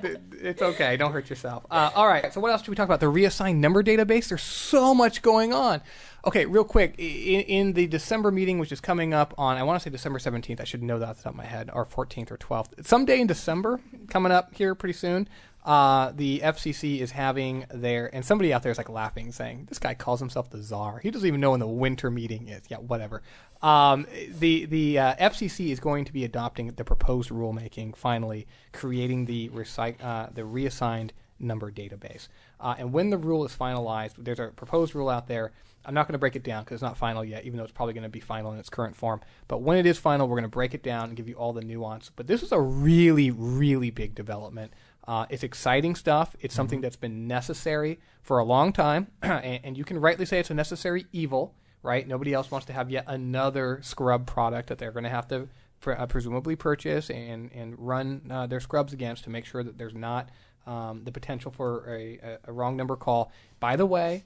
[0.41, 0.97] it's okay.
[0.97, 1.65] Don't hurt yourself.
[1.71, 2.33] Uh, all right.
[2.33, 3.01] So what else should we talk about?
[3.01, 4.29] The reassigned number database.
[4.29, 5.81] There's so much going on.
[6.27, 6.97] Okay, real quick.
[6.99, 10.19] In, in the December meeting, which is coming up on, I want to say December
[10.19, 10.61] 17th.
[10.61, 12.85] I should know that off the top of my head, or 14th or 12th.
[12.85, 15.29] Someday in December, coming up here pretty soon.
[15.65, 19.79] Uh, the FCC is having their, and somebody out there is like laughing, saying, "This
[19.81, 20.99] guy calls himself the czar.
[20.99, 23.23] He doesn't even know when the winter meeting is." Yeah, whatever.
[23.63, 24.07] Um,
[24.39, 29.49] the the uh, FCC is going to be adopting the proposed rulemaking, finally creating the
[29.49, 32.29] recy- uh, the reassigned number database.
[32.61, 35.53] Uh, and when the rule is finalized, there's a proposed rule out there.
[35.87, 37.73] I'm not going to break it down because it's not final yet, even though it's
[37.73, 39.21] probably going to be final in its current form.
[39.49, 41.53] But when it is final, we're going to break it down and give you all
[41.53, 42.11] the nuance.
[42.15, 44.73] But this is a really, really big development.
[45.07, 46.35] Uh, it's exciting stuff.
[46.41, 50.41] It's something that's been necessary for a long time, and, and you can rightly say
[50.41, 52.07] it's a necessary evil, right?
[52.07, 55.49] Nobody else wants to have yet another scrub product that they're going to have to
[55.81, 59.79] pr- uh, presumably purchase and and run uh, their scrubs against to make sure that
[59.79, 60.29] there's not
[60.67, 63.31] um, the potential for a, a wrong number call.
[63.61, 64.25] By the way,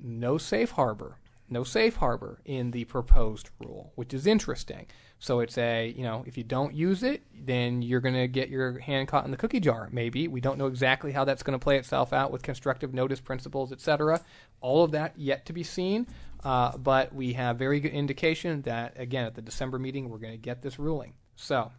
[0.00, 4.86] no safe harbor, no safe harbor in the proposed rule, which is interesting.
[5.18, 8.48] So it's a, you know, if you don't use it, then you're going to get
[8.50, 9.88] your hand caught in the cookie jar.
[9.92, 13.20] Maybe we don't know exactly how that's going to play itself out with constructive notice
[13.20, 14.20] principles, etc.
[14.60, 16.06] All of that yet to be seen.
[16.44, 20.34] Uh, but we have very good indication that again at the December meeting we're going
[20.34, 21.14] to get this ruling.
[21.36, 21.72] So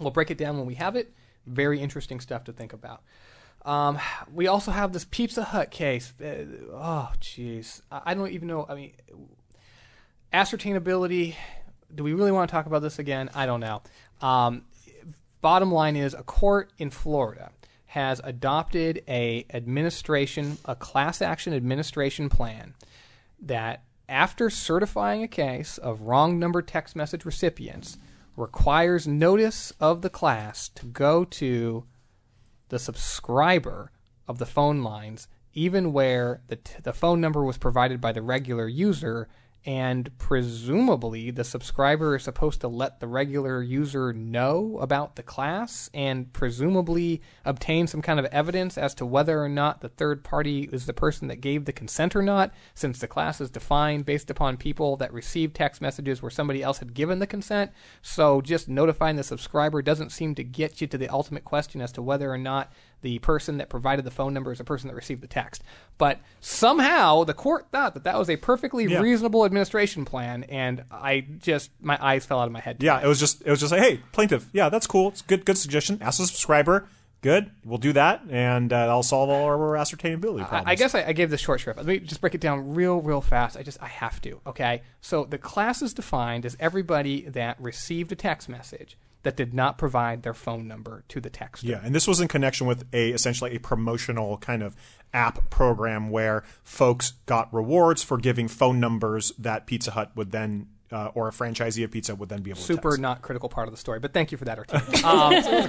[0.00, 1.14] we'll break it down when we have it.
[1.46, 3.02] Very interesting stuff to think about.
[3.64, 3.98] Um,
[4.32, 6.12] we also have this Pizza Hut case.
[6.20, 7.80] Uh, oh, jeez.
[7.90, 8.66] I I don't even know.
[8.68, 8.92] I mean,
[10.32, 11.36] ascertainability.
[11.94, 13.30] Do we really want to talk about this again?
[13.34, 13.82] I don't know.
[14.20, 14.64] Um,
[15.40, 17.50] bottom line is, a court in Florida
[17.86, 22.74] has adopted a administration, a class action administration plan
[23.38, 27.98] that, after certifying a case of wrong number text message recipients,
[28.34, 31.84] requires notice of the class to go to
[32.72, 33.92] the subscriber
[34.26, 38.22] of the phone lines, even where the, t- the phone number was provided by the
[38.22, 39.28] regular user,
[39.64, 45.88] and presumably the subscriber is supposed to let the regular user know about the class
[45.94, 50.68] and presumably obtain some kind of evidence as to whether or not the third party
[50.72, 54.30] is the person that gave the consent or not, since the class is defined based
[54.30, 57.70] upon people that received text messages where somebody else had given the consent.
[58.00, 61.92] So just notifying the subscriber doesn't seem to get you to the ultimate question as
[61.92, 62.72] to whether or not
[63.02, 65.62] the person that provided the phone number is the person that received the text.
[65.98, 69.00] But somehow the court thought that that was a perfectly Yeah.
[69.00, 72.78] reasonable administration plan, and I just my eyes fell out of my head.
[72.82, 75.08] Yeah, it was just it was just like, hey, plaintiff, yeah, that's cool.
[75.08, 75.98] It's good good suggestion.
[76.00, 76.88] Ask the subscriber.
[77.20, 80.66] Good, we'll do that, and uh, that'll solve all our ascertainability problems.
[80.66, 81.76] I, I guess I, I gave this short shrift.
[81.76, 83.56] Let me just break it down real, real fast.
[83.56, 84.40] I just I have to.
[84.44, 84.82] Okay.
[85.00, 89.78] So the class is defined as everybody that received a text message that did not
[89.78, 91.64] provide their phone number to the texter.
[91.64, 94.76] Yeah, and this was in connection with a essentially a promotional kind of
[95.14, 100.68] app program where folks got rewards for giving phone numbers that Pizza Hut would then
[100.92, 103.00] uh, or a franchisee of pizza would then be able to super text.
[103.00, 105.04] not critical part of the story, but thank you for that, Artine.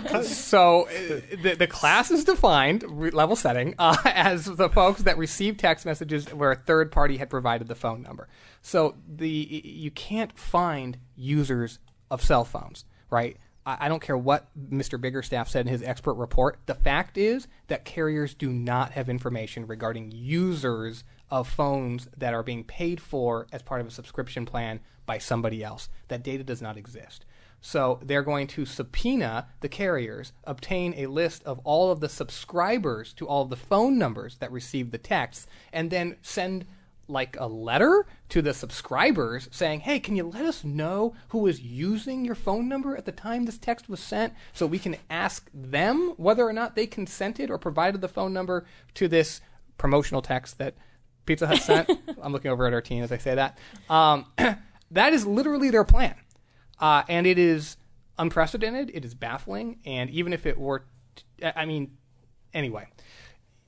[0.16, 5.04] um, so uh, the, the class is defined, re- level setting, uh, as the folks
[5.04, 8.28] that received text messages where a third party had provided the phone number.
[8.62, 11.80] So the you can't find users
[12.12, 12.84] of cell phones,
[13.14, 13.38] right?
[13.66, 15.00] I I don't care what Mr.
[15.00, 16.60] Biggerstaff said in his expert report.
[16.66, 22.44] The fact is that carriers do not have information regarding users of phones that are
[22.44, 25.88] being paid for as part of a subscription plan by somebody else.
[26.10, 27.26] That data does not exist.
[27.62, 33.14] So they're going to subpoena the carriers, obtain a list of all of the subscribers
[33.14, 36.66] to all of the phone numbers that received the texts, and then send
[37.08, 41.62] like a letter to the subscribers saying, "Hey, can you let us know who was
[41.62, 45.50] using your phone number at the time this text was sent so we can ask
[45.54, 49.42] them whether or not they consented or provided the phone number to this
[49.78, 50.76] promotional text that
[51.26, 51.90] Pizza Hut sent?"
[52.22, 53.58] I'm looking over at our team as I say that.
[53.90, 54.26] Um,
[54.92, 56.16] that is literally their plan.
[56.80, 57.78] Uh, and it is
[58.18, 60.86] unprecedented, it is baffling, and even if it were
[61.16, 61.98] t- I mean
[62.54, 62.88] anyway,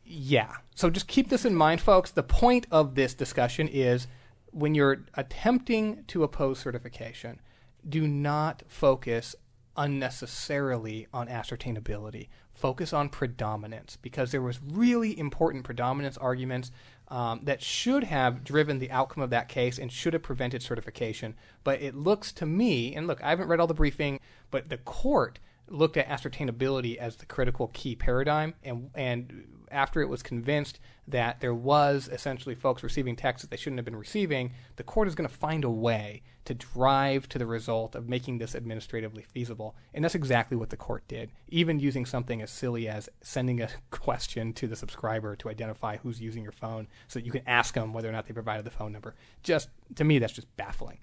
[0.06, 0.58] yeah.
[0.76, 2.12] So just keep this in mind, folks.
[2.12, 4.08] The point of this discussion is
[4.52, 7.40] when you're attempting to oppose certification,
[7.88, 9.36] do not focus
[9.78, 12.30] unnecessarily on ascertainability.
[12.54, 16.72] Focus on predominance because there was really important predominance arguments
[17.10, 21.36] um, that should have driven the outcome of that case and should have prevented certification.
[21.64, 24.78] But it looks to me, and look, I haven't read all the briefing, but the
[24.78, 30.80] court looked at ascertainability as the critical key paradigm and and after it was convinced
[31.08, 35.08] that there was essentially folks receiving texts that they shouldn't have been receiving, the court
[35.08, 39.24] is going to find a way to drive to the result of making this administratively
[39.24, 39.76] feasible.
[39.94, 43.70] And that's exactly what the court did, even using something as silly as sending a
[43.92, 47.74] question to the subscriber to identify who's using your phone so that you can ask
[47.74, 49.14] them whether or not they provided the phone number.
[49.44, 51.00] Just to me that's just baffling.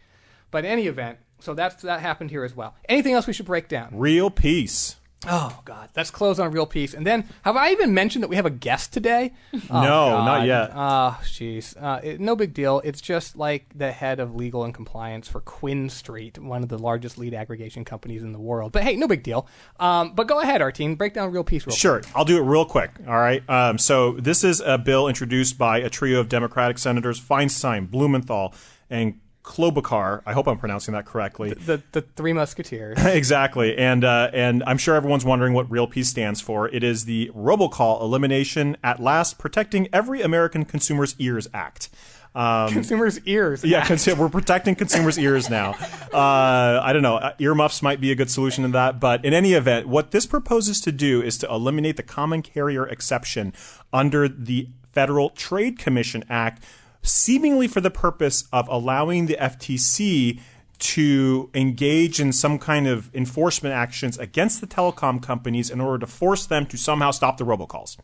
[0.50, 2.74] But in any event, so that's that happened here as well.
[2.88, 3.88] Anything else we should break down?
[3.92, 4.96] Real peace.
[5.28, 6.94] Oh God, let's close on a Real Peace.
[6.94, 9.32] And then, have I even mentioned that we have a guest today?
[9.70, 10.70] Oh, No, not yet.
[10.74, 11.80] Oh, jeez.
[11.80, 12.80] Uh, it- no big deal.
[12.84, 17.18] It's just like the head of legal and compliance for QuinStreet, one of the largest
[17.18, 18.72] lead aggregation companies in the world.
[18.72, 19.46] But hey, no big deal.
[19.78, 20.98] Um, but go ahead, Artine.
[20.98, 22.90] Break down Real Peace real Sure, I'll do it real quick.
[23.06, 23.48] All right.
[23.48, 28.54] Um, so this is a bill introduced by a trio of Democratic senators: Feinstein, Blumenthal,
[28.90, 30.22] and Klobuchar.
[30.24, 31.52] I hope I'm pronouncing that correctly.
[31.52, 31.66] quick.
[31.66, 32.98] The the Three Musketeers.
[33.04, 36.68] exactly, and uh, and I'm sure everyone's wondering what Real Peace stands for.
[36.68, 41.88] It is the Robocall Elimination at Last Protecting Every American Consumer's Ears Act.
[42.34, 43.62] Um, Consumers' ears.
[43.62, 45.74] yeah, consu- we're protecting consumers' ears now.
[46.12, 47.16] Uh, I don't know.
[47.16, 49.00] uh, Earmuffs might be a good solution to that.
[49.00, 52.86] But in any event, what this proposes to do is to eliminate the common carrier
[52.86, 53.54] exception
[53.94, 56.62] under the Federal Trade Commission Act,
[57.02, 60.40] seemingly for the purpose of allowing the FTC
[60.78, 66.06] to engage in some kind of enforcement actions against the telecom companies in order to
[66.06, 67.96] force them to somehow stop the robocalls.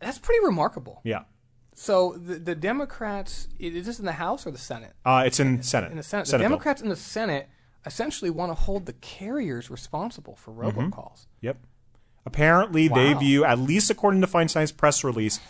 [0.00, 1.00] That's pretty remarkable.
[1.04, 1.22] Yeah.
[1.74, 4.92] So the, the Democrats, is this in the House or the Senate?
[5.04, 5.90] Uh, it's in Senate.
[5.90, 6.26] in the Senate.
[6.26, 6.48] Senate the bill.
[6.50, 7.48] Democrats in the Senate
[7.86, 10.80] essentially want to hold the carriers responsible for Mm-hmm.
[10.80, 11.26] robocalls.
[11.40, 11.58] Yep.
[12.24, 15.40] Apparently, they view, at least according to Feinstein's press release,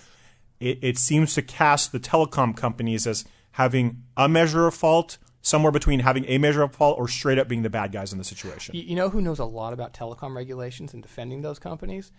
[0.63, 5.73] it, it seems to cast the telecom companies as having a measure of fault, somewhere
[5.73, 8.25] between having a measure of fault or straight up being the bad guys in the
[8.25, 8.75] situation.
[8.75, 12.13] You, know who knows a lot about telecom regulations and defending those companies?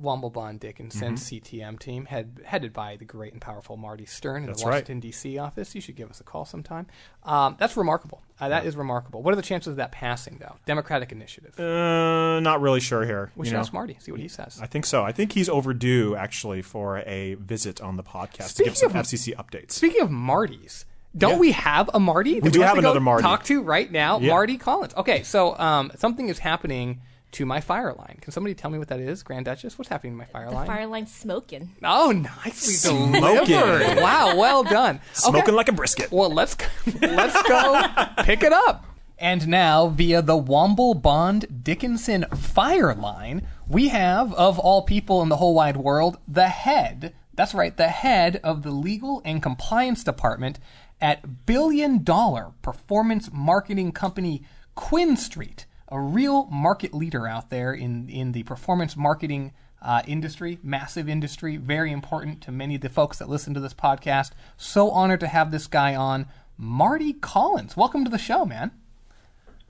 [0.00, 4.42] Womble Bond Dickinson's CTM team, head, headed by the great and powerful Marty Stern in
[4.42, 4.46] Mm-hmm.
[4.48, 4.72] That's the right.
[4.74, 5.38] Washington D.C.
[5.38, 5.74] office.
[5.74, 6.86] You should give us a call sometime.
[7.24, 8.22] Um, that's remarkable.
[8.38, 9.22] Uh, that is remarkable.
[9.22, 10.56] What are the chances of that passing, though?
[10.66, 11.58] Democratic initiative.
[11.58, 13.32] Uh, not really sure here.
[13.36, 13.60] we you should know.
[13.60, 14.58] ask Marty, see what he says.
[14.62, 15.02] I think so.
[15.04, 19.00] I think he's overdue actually for a visit on the podcast Speaking to give some
[19.00, 19.72] of- FCC updates.
[19.72, 20.84] Speaking of Martys,
[21.16, 21.38] don't Yeah.
[21.38, 22.40] we have a Marty?
[22.40, 23.22] that do have go another Marty.
[23.22, 24.28] Talk to right now, Yeah.
[24.32, 24.92] Marty Collins.
[24.98, 27.00] Okay, so um, something is happening
[27.32, 28.18] to my fire line.
[28.20, 29.76] Can somebody tell me what that is, Grand Duchess?
[29.78, 30.66] What's happening to my fire The line?
[30.66, 31.74] fire line's smoking.
[31.82, 33.46] Oh, nicely Smoking.
[33.46, 33.96] delivered!
[34.00, 35.00] Wow, well done.
[35.12, 35.52] Smoking Okay.
[35.52, 36.10] like a brisket.
[36.12, 36.66] Well, let's go,
[37.00, 37.82] let's go
[38.24, 38.84] pick it up.
[39.18, 45.28] And now, via the Womble Bond Dickinson fire line, we have, of all people in
[45.30, 47.14] the whole wide world, the head.
[47.34, 50.58] That's right, the head of the legal and compliance department
[51.00, 54.42] at billion dollar performance marketing company
[54.76, 61.08] QuinStreet, a real market leader out there in, in the performance marketing uh, industry, massive
[61.08, 64.32] industry, very important to many of the folks that listen to this podcast.
[64.56, 66.26] So honored to have this guy on,
[66.58, 67.76] Marty Collins.
[67.76, 68.72] Welcome to the show, man.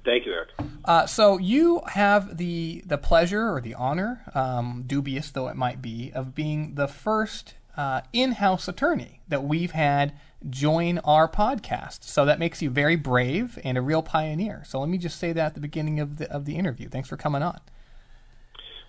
[0.05, 0.51] Thank you, Eric.
[0.85, 5.83] Uh, so you have the the pleasure or the honor, um, dubious though it might
[5.83, 10.15] be, of being the first uh, in-house attorney that we've had
[10.49, 12.05] join our podcast.
[12.05, 14.63] So that makes you very brave and a real pioneer.
[14.67, 16.89] So let me just say that at the beginning of the of the interview.
[16.89, 17.61] Thanks for coming on.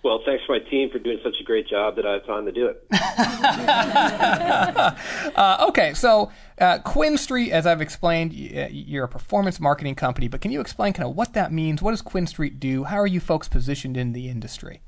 [0.04, 2.44] Well, thanks for my team for doing such a great job that I have time
[2.44, 2.86] to do it.
[5.36, 6.30] uh, okay, so
[6.60, 10.92] uh, QuinStreet, as I've explained, uh, you're a performance marketing company, but can you explain
[10.92, 11.82] kind of what that means?
[11.82, 12.84] What does QuinStreet do?
[12.84, 14.82] How are you folks positioned in the industry?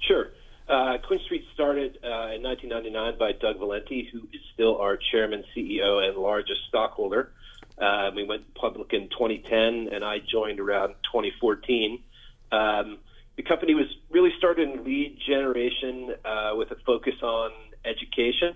[0.00, 0.29] Sure.
[0.70, 6.06] Uh, QuinStreet started uh, in 1999 by Doug Valenti, who is still our chairman, CEO,
[6.06, 7.32] and largest stockholder.
[7.76, 11.98] Uh, we went public in 2010, and I joined around 2014.
[12.52, 12.98] Um,
[13.36, 17.50] the company was really started in lead generation uh, with a focus on
[17.84, 18.54] education.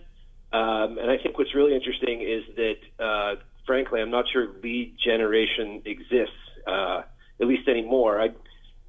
[0.52, 3.34] Um, and I think what's really interesting is that, uh,
[3.66, 7.02] frankly, I'm not sure lead generation exists, uh,
[7.40, 8.20] at least anymore.
[8.20, 8.28] I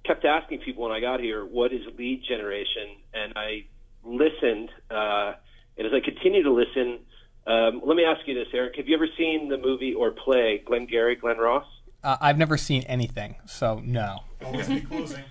[0.06, 2.98] kept asking people when I got here, what is lead generation?
[3.14, 3.66] And I
[4.04, 4.70] listened.
[4.90, 5.34] Uh,
[5.78, 7.00] and as I continue to listen,
[7.48, 8.76] um, let me ask you this, Eric.
[8.78, 11.66] Have you ever seen the movie or play Glengarry, Glen Ross?
[12.04, 14.20] Uh, I've never seen anything, so no.
[14.44, 15.24] Always be closing.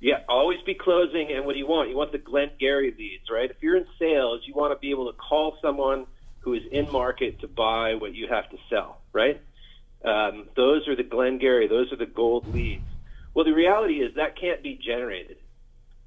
[0.00, 1.32] Yeah, always be closing.
[1.32, 1.90] And what do you want?
[1.90, 3.50] You want the Glengarry leads, right?
[3.50, 6.06] If you're in sales, you want to be able to call someone
[6.40, 9.40] who is in market to buy what you have to sell, right?
[10.04, 11.66] Um, those are the Glengarry.
[11.66, 12.84] Those are the gold leads.
[13.38, 15.36] Well, the reality is that can't be generated.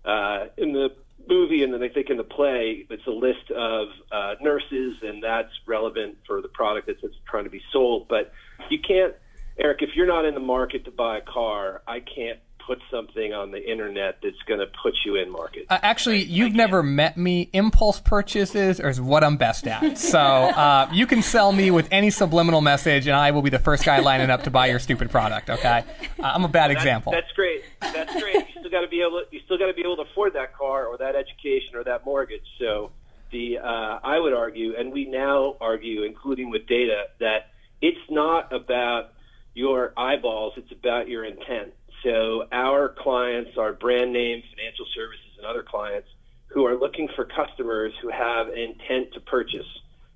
[0.04, 0.89] Uh, in the
[1.30, 5.24] movie, and then I think in the play, it's a list of uh, nurses, and
[5.24, 8.10] that's relevant for the product that's, that's trying to be sold.
[8.10, 8.34] But
[8.70, 9.13] you can't,
[9.58, 12.39] Eric, if you're not in the market to buy a car, I can't
[12.72, 15.66] put something on the internet that's going to put you in market.
[15.70, 17.50] Uh, actually, you've never met me.
[17.52, 19.98] Impulse purchases is what I'm best at.
[20.12, 23.60] So uh, you can sell me with any subliminal message, and I will be the
[23.60, 25.50] first guy lining up to buy your stupid product.
[25.50, 25.84] Okay,
[26.20, 27.12] uh, I'm a bad That- example.
[27.14, 27.64] That's great.
[27.80, 28.36] That's great.
[28.36, 29.22] you still got to be able.
[29.22, 31.84] To, you still got to be able to afford that car or that education or
[31.86, 32.44] that mortgage.
[32.60, 32.92] So
[33.32, 38.52] the uh, I would argue, and we now argue, including with data, that it's not
[38.54, 39.14] about
[39.54, 40.54] your eyeballs.
[40.58, 41.74] It's about your intent.
[42.04, 46.08] So our clients are brand name financial services and other clients
[46.48, 49.68] who are looking for customers who have intent to purchase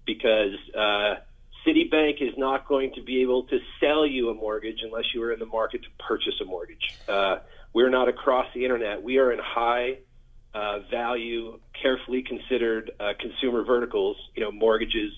[0.05, 1.15] because uh,
[1.65, 5.31] Citibank is not going to be able to sell you a mortgage unless you are
[5.31, 6.77] in the market to purchase a mortgage.
[7.07, 7.37] Uh,
[7.73, 9.01] we're not across the internet.
[9.01, 9.99] We are in high
[10.53, 15.11] uh, value, carefully considered uh, consumer verticals, you know, mortgages,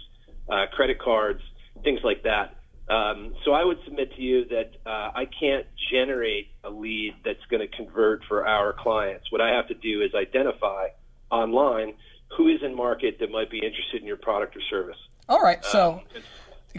[0.50, 1.42] uh, credit cards,
[1.84, 2.56] things like that.
[2.90, 7.44] Um, so I would submit to you that uh, I can't generate a lead that's
[7.50, 9.32] going to convert for our clients.
[9.32, 10.88] What I have to do is identify
[11.30, 11.94] online
[12.38, 14.98] who is in market that might be interested in your product or service.
[15.28, 16.02] All right, so.
[16.16, 16.22] Um,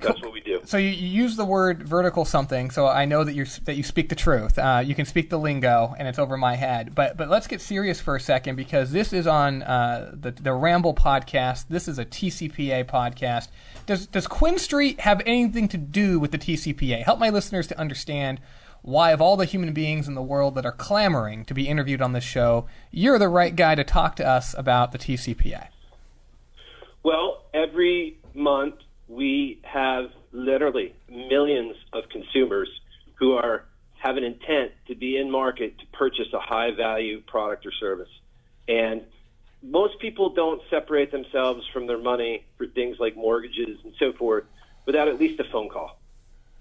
[0.03, 0.61] that's what we do.
[0.65, 3.83] So you, you use the word vertical something, so I know that you that you
[3.83, 4.59] speak the truth.
[4.59, 6.95] Uh, you can speak the lingo, and it's over my head.
[6.95, 10.53] But but let's get serious for a second because this is on uh, the the
[10.53, 11.69] Ramble podcast.
[11.69, 13.49] This is a TCPA podcast.
[13.87, 17.03] Does does QuinStreet have anything to do with the TCPA?
[17.03, 18.41] Help my listeners to understand
[18.83, 22.01] why, of all the human beings in the world that are clamoring to be interviewed
[22.01, 25.69] on this show, you're the right guy to talk to us about the TCPA.
[27.03, 28.77] Well, every month
[29.09, 32.69] we have literally millions of consumers
[33.15, 33.65] who are
[33.99, 38.11] have an intent to be in market to purchase a high value product or service.
[38.69, 39.03] And
[39.61, 44.45] most people don't separate themselves from their money for things like mortgages and so forth
[44.87, 45.99] without at least a phone call.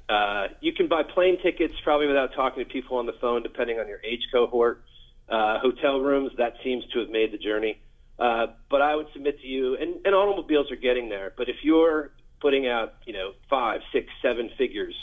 [0.10, 3.78] Uh, you can buy plane tickets probably without talking to people on the phone, depending
[3.80, 4.84] on your age cohort.
[5.30, 7.80] Uh, hotel rooms, that seems to have made the journey.
[8.18, 11.34] Uh, but I would submit to you, and, and automobiles are getting there.
[11.38, 14.95] But if you're putting out, you know, five, six, seven figures,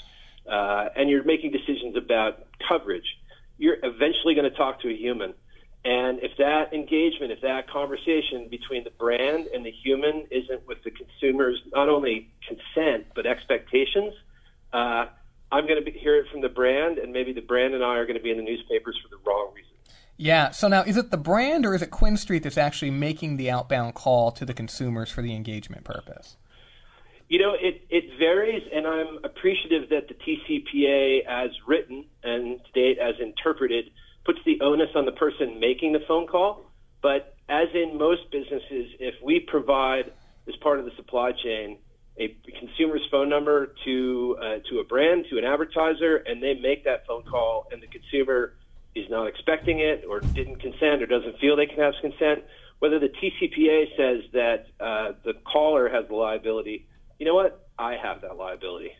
[0.50, 3.18] uh, and you're making decisions about coverage,
[3.58, 5.34] you're eventually going to talk to a human.
[5.84, 10.82] And if that engagement, if that conversation between the brand and the human isn't with
[10.82, 14.14] the consumer's not only consent but expectations,
[14.72, 15.06] uh,
[15.52, 18.06] I'm going to hear it from the brand, and maybe the brand and I are
[18.06, 19.70] going to be in the newspapers for the wrong reason.
[20.16, 20.50] Yeah.
[20.50, 23.94] So now, is it the brand or is it QuinStreet that's actually making the outbound
[23.94, 26.36] call to the consumers for the engagement purpose?
[27.34, 32.98] You know, it, it varies, and I'm appreciative that the TCPA, as written and state
[32.98, 33.86] as interpreted,
[34.24, 36.70] puts the onus on the person making the phone call.
[37.02, 40.12] But as in most businesses, if we provide,
[40.46, 41.78] as part of the supply chain,
[42.20, 46.84] a consumer's phone number to uh, to a brand, to an advertiser, and they make
[46.84, 48.52] that phone call, and the consumer
[48.94, 52.44] is not expecting it, or didn't consent, or doesn't feel they can have consent,
[52.78, 56.86] whether the TCPA says that uh, the caller has the liability,
[57.18, 57.68] you know what?
[57.78, 58.92] I have that liability.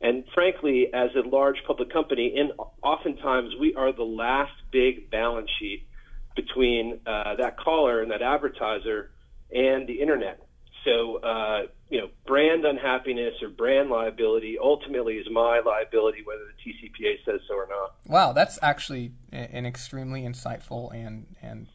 [0.00, 2.52] And frankly, as a large public company, in
[2.82, 5.86] oftentimes we are the last big balance sheet
[6.34, 9.10] between uh, that caller and that advertiser
[9.52, 10.40] and the internet.
[10.84, 16.72] So, uh, you know, brand unhappiness or brand liability ultimately is my liability, whether the
[16.72, 17.94] TCPA says so or not.
[18.06, 21.66] Wow, that's actually an extremely insightful and and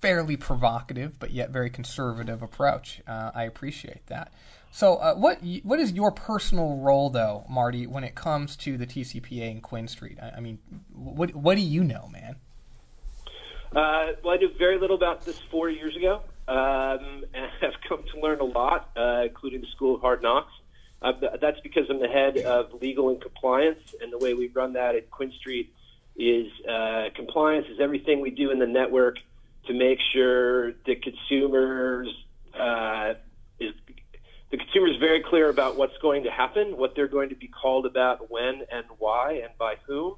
[0.00, 3.00] fairly provocative, but yet very conservative approach.
[3.08, 4.32] Uh, I appreciate that.
[4.76, 8.86] So, uh, what what is your personal role, though, Marty, when it comes to the
[8.86, 10.22] TCPA and QuinStreet?
[10.22, 10.58] I, I mean,
[10.92, 12.36] what what do you know, man?
[13.74, 18.04] Uh, well, I knew very little about this four years ago, um, and have come
[18.12, 20.52] to learn a lot, uh, including the School of Hard Knocks.
[21.00, 24.74] Uh, that's because I'm the head of legal and compliance, and the way we run
[24.74, 25.68] that at QuinStreet
[26.16, 29.20] is uh, compliance is everything we do in the network
[29.68, 32.08] to make sure the consumers
[32.52, 33.14] uh,
[34.96, 38.62] very clear about what's going to happen, what they're going to be called about, when
[38.70, 40.16] and why, and by whom.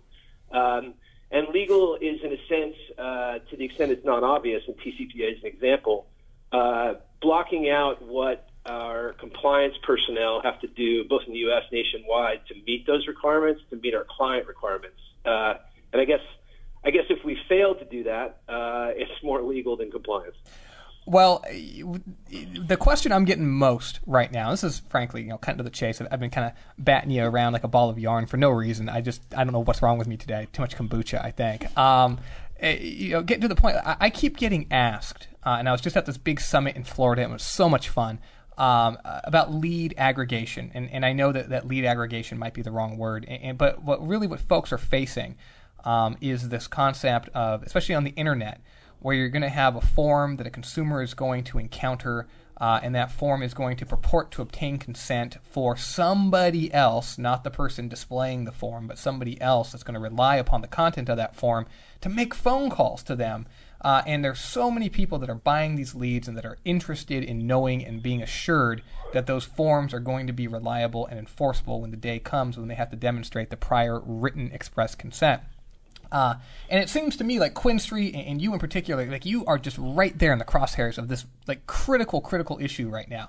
[0.51, 0.95] Um,
[1.31, 5.37] and legal is, in a sense, uh, to the extent it's not obvious, and TCPA
[5.37, 6.07] is an example,
[6.53, 11.65] uh, blocking out what our compliance personnel have to do, both in the U.S.
[11.73, 14.99] nationwide, to meet those requirements, to meet our client requirements.
[15.25, 15.55] Uh,
[15.93, 16.21] and I guess,
[16.85, 20.37] I guess if we fail to do that, uh, it's more legal than compliance.
[21.09, 21.43] Well,
[22.29, 25.71] the question I'm getting most right now, this is frankly, you know, kind of the
[25.71, 26.03] chase.
[26.03, 26.53] I've been kind of
[26.85, 28.91] batting you around like a ball of yarn for no reason.
[28.91, 30.49] I just, I don't know what's wrong with me today.
[30.53, 31.75] Too much kombucha, I think.
[31.79, 32.19] Um,
[32.61, 35.73] eh, you know, getting to the point, I, I keep getting asked, uh, and I
[35.73, 37.23] was just at this big summit in Florida.
[37.23, 38.21] And it was so much fun.
[38.59, 42.73] Um, about lead aggregation, and, and I know that, that lead aggregation might be the
[42.73, 45.37] wrong word, and, and but what really what folks are facing
[45.85, 48.61] um, is this concept of, especially on the internet,
[49.01, 52.27] where you're going to have a form that a consumer is going to encounter,
[52.61, 57.45] uh, and that form is going to purport to obtain consent for somebody else, not
[57.45, 61.09] the person displaying the form, but somebody else that's going to rely upon the content
[61.09, 61.67] of that form
[62.01, 63.47] to make phone calls to them.
[63.81, 67.23] Uh, and there's so many people that are buying these leads and that are interested
[67.23, 68.83] in knowing and being assured
[69.13, 72.67] that those forms are going to be reliable and enforceable when the day comes when
[72.67, 75.43] they have to demonstrate the prior written express consent.
[76.11, 76.35] Uh,
[76.69, 79.77] and it seems to me like QuinStreet and you in particular, like you are just
[79.79, 83.29] right there in the crosshairs of this like critical, critical issue right now.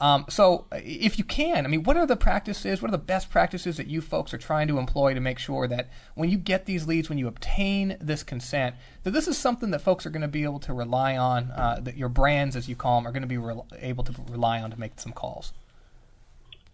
[0.00, 2.80] Um, so if you can, I mean, what are the practices?
[2.80, 5.68] What are the best practices that you folks are trying to employ to make sure
[5.68, 9.70] that when you get these leads, when you obtain this consent, that this is something
[9.72, 12.66] that folks are going to be able to rely on, uh, that your brands, as
[12.66, 15.12] you call them, are going to be re- able to rely on to make some
[15.12, 15.52] calls?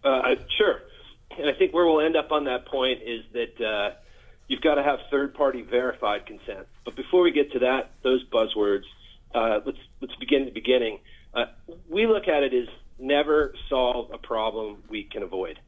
[0.05, 0.83] Uh, sure.
[1.37, 3.91] And I think where we'll end up on that point is that uh,
[4.47, 6.67] you've got to have third-party verified consent.
[6.85, 8.83] But before we get to that, those buzzwords,
[9.35, 10.99] uh, let's let's begin at the beginning.
[11.33, 11.45] Uh,
[11.89, 12.67] we look at it as
[12.99, 15.59] never solve a problem we can avoid.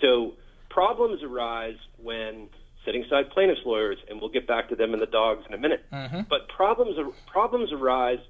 [0.00, 0.34] So
[0.70, 2.48] problems arise when
[2.84, 5.58] setting aside plaintiffs' lawyers, and we'll get back to them and the dogs in a
[5.58, 5.84] minute.
[5.92, 6.20] Mm-hmm.
[6.30, 6.96] But problems
[7.26, 8.20] problems arise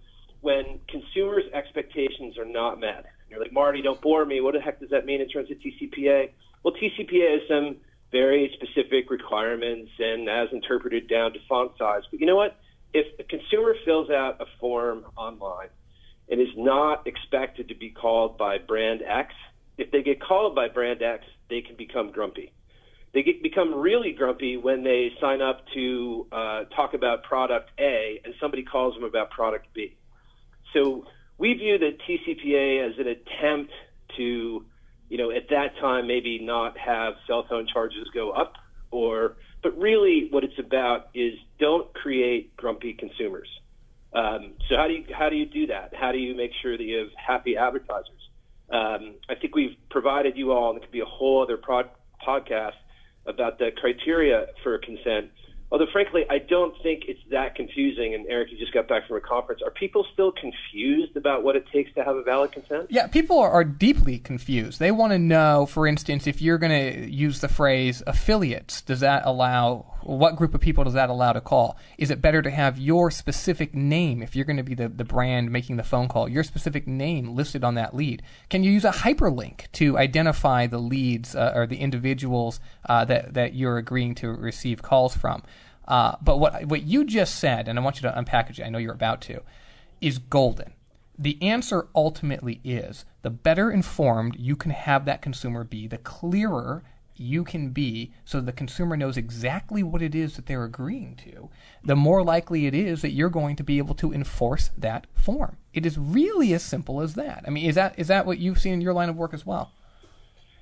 [0.41, 3.07] when consumers' expectations are not met.
[3.28, 4.41] You're like, Marty, don't bore me.
[4.41, 6.30] What the heck does that mean in terms of TCPA?
[6.62, 7.76] Well, TCPA is some
[8.11, 12.03] very specific requirements and as interpreted down to font size.
[12.11, 12.57] But you know what?
[12.95, 15.69] If a consumer fills out a form online
[16.31, 19.35] and is not expected to be called by brand X,
[19.77, 22.53] if they get called by brand X, they can become grumpy.
[23.13, 28.21] They get, become really grumpy when they sign up to uh, talk about product A
[28.25, 29.97] and somebody calls them about product B.
[30.73, 31.07] So
[31.39, 33.73] we view the TCPA as an attempt
[34.17, 34.65] to
[35.09, 38.55] you know, at that time maybe not have cell phone charges go up
[38.91, 43.49] or but really what it's about is don't create grumpy consumers.
[44.13, 45.93] Um, so how do you how do you do that?
[45.95, 48.29] How do you make sure that you have happy advertisers?
[48.71, 51.91] Um, I think we've provided you all, and it could be a whole other pod,
[52.27, 52.77] podcast
[53.27, 55.31] about the criteria for consent.
[55.71, 58.14] Although, frankly, I don't think it's that confusing.
[58.14, 59.61] And Eric, you just got back from a conference.
[59.62, 62.87] Are people still confused about what it takes to have a valid consent?
[62.89, 64.79] Yeah, people are, are deeply confused.
[64.79, 69.01] They want to know, for instance, if you're going to use the phrase affiliates, does
[69.01, 71.77] that allow, what group of people does that allow to call?
[71.99, 75.05] Is it better to have your specific name, if you're going to be the, the
[75.05, 78.23] brand making the phone call, your specific name listed on that lead?
[78.49, 82.59] Can you use a hyperlink to identify the leads uh, or the individuals
[82.89, 85.43] uh, that, that you're agreeing to receive calls from?
[85.89, 88.64] Uh, but what what you just said, and I want you to unpackage it.
[88.64, 89.41] I know you're about to,
[90.01, 90.74] is golden.
[91.18, 96.84] The answer ultimately is the better informed you can have that consumer be, the clearer
[97.16, 101.49] you can be so the consumer knows exactly what it is that they're agreeing to,
[101.82, 105.57] the more likely it is that you're going to be able to enforce that form.
[105.72, 107.45] It is really as simple as that.
[107.47, 109.45] I mean, is that is that what you've seen in your line of work as
[109.45, 109.72] well?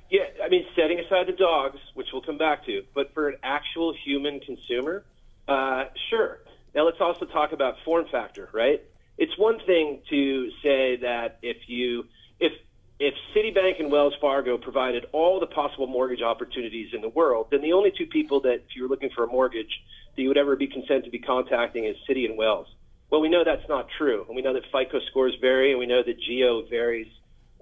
[0.08, 3.36] Yeah, I mean, setting aside the dogs, which we'll come back to, but for an
[3.42, 5.04] actual human consumer,
[5.48, 6.40] uh, sure.
[6.74, 8.82] Now let's also talk about form factor, right?
[9.18, 12.04] It's one thing to say that if you
[12.38, 12.52] if
[12.98, 17.60] if Citibank and Wells Fargo provided all the possible mortgage opportunities in the world, then
[17.60, 19.82] the only two people that, if you were looking for a mortgage,
[20.14, 22.66] that you would ever be content to be contacting is Citi and Wells.
[23.10, 25.86] Well, we know that's not true, and we know that FICO scores vary, and we
[25.86, 27.06] know that geo varies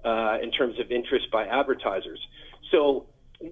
[0.03, 2.19] uh, in terms of interest by advertisers.
[2.71, 3.07] So,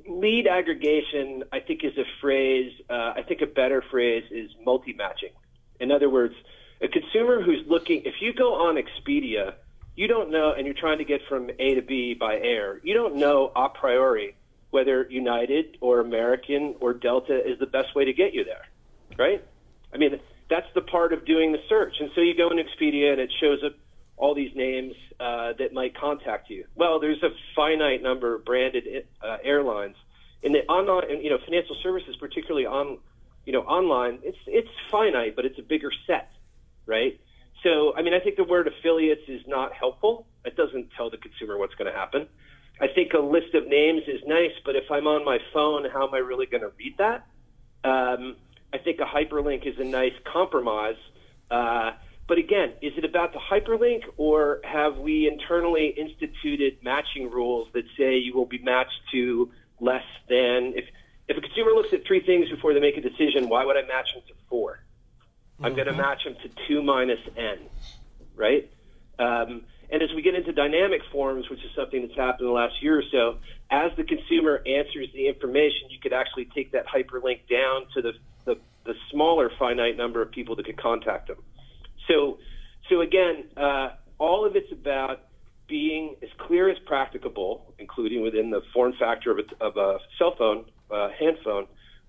[0.08, 2.72] lead aggregation, I think, is a phrase.
[2.90, 5.32] Uh, I think a better phrase is multi-matching.
[5.80, 6.36] In other words,
[6.82, 9.56] a consumer who's looking, if you go on Expedia
[9.96, 12.94] you don't know, and you're trying to get from A to B by air, you
[12.94, 14.36] don't know a priori
[14.72, 18.66] whether United or American or Delta is the best way to get you there,
[19.20, 19.44] right?
[19.94, 20.20] I mean,
[20.50, 21.94] that's the part of doing the search.
[22.00, 23.74] And so you go in Expedia and it shows up
[24.18, 26.66] all these names uh, that might contact you.
[26.76, 29.96] Well, there's a finite number of branded uh, airlines
[30.44, 33.00] and the online, you know, financial services, particularly on,
[33.46, 34.20] you know, online.
[34.24, 36.32] It's it's finite, but it's a bigger set,
[36.86, 37.20] right?
[37.64, 40.28] So, I mean, I think the word affiliates is not helpful.
[40.44, 42.28] It doesn't tell the consumer what's going to happen.
[42.82, 46.08] I think a list of names is nice, but if I'm on my phone, how
[46.08, 47.26] am I really going to read that?
[47.86, 48.36] Um,
[48.74, 50.98] I think a hyperlink is a nice compromise.
[51.50, 51.92] Uh,
[52.28, 57.84] but again, is it about the hyperlink, or have we internally instituted matching rules that
[57.98, 60.86] say you will be matched to less than if
[61.28, 63.82] if a consumer looks at three things before they make a decision, why would I
[63.88, 64.80] match them to four?
[65.62, 67.60] I'm going to match them to 2 minus n,
[68.36, 68.70] right?
[69.20, 72.52] Um, and as we get into dynamic forms, which is something that's happened in the
[72.52, 73.38] last year or so,
[73.70, 78.14] as the consumer answers the information, you could actually take that hyperlink down to the,
[78.46, 81.38] the, the smaller finite number of people that could contact them.
[82.08, 82.40] So,
[82.90, 85.22] so again, uh, all of it's about
[85.68, 90.36] being as clear as practicable, including within the form factor of a, of a cell
[90.38, 91.68] phone, uh, handphone,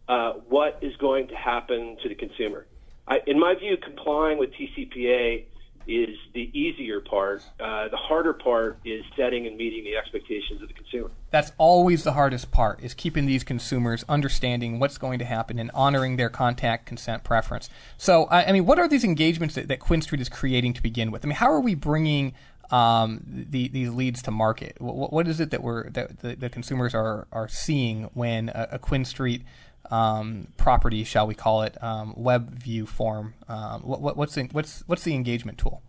[0.08, 2.66] uh, what is going to happen to the consumer.
[3.06, 5.44] I, in my view, complying with TCPA
[5.86, 7.42] is the easier part.
[7.60, 11.10] Uh, the harder part is setting and meeting the expectations of the consumer.
[11.34, 15.68] That's always the hardest part: is keeping these consumers understanding what's going to happen and
[15.74, 17.68] honoring their contact consent preference.
[17.98, 21.10] So, I, I mean, what are these engagements that, that QuinStreet is creating to begin
[21.10, 21.24] with?
[21.24, 22.34] I mean, how are we bringing
[22.70, 24.76] um, the, these leads to market?
[24.80, 28.68] What, what is it that we're that the, the consumers are are seeing when a,
[28.72, 29.42] a QuinStreet
[29.90, 33.34] um, property, shall we call it, um, web view form?
[33.48, 35.82] Um, what, what, what's the, what's what's the engagement tool?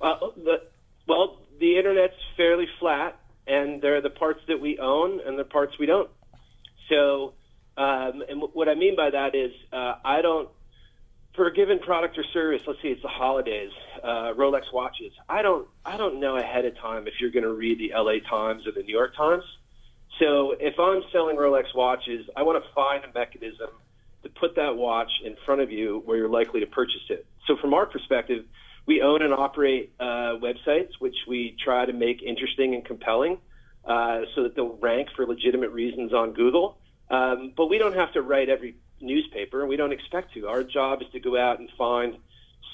[0.00, 0.62] Uh, the,
[1.08, 5.44] well, the internet's fairly flat, and there are the parts that we own and the
[5.44, 6.10] parts we don't.
[6.88, 7.34] So,
[7.76, 10.48] um, and w- what I mean by that is, uh, I don't
[11.34, 12.62] for a given product or service.
[12.66, 13.70] Let's say it's the holidays,
[14.02, 15.12] uh, Rolex watches.
[15.28, 18.20] I don't I don't know ahead of time if you're going to read the L.A.
[18.20, 19.44] Times or the New York Times.
[20.18, 23.68] So if I'm selling Rolex watches, I want to find a mechanism
[24.22, 27.26] to put that watch in front of you where you're likely to purchase it.
[27.46, 28.44] So from our perspective,
[28.86, 33.38] we own and operate uh, websites which we try to make interesting and compelling
[33.84, 36.78] uh, so that they'll rank for legitimate reasons on Google.
[37.08, 40.48] Um, but we don't have to write every newspaper, and we don't expect to.
[40.48, 42.16] Our job is to go out and find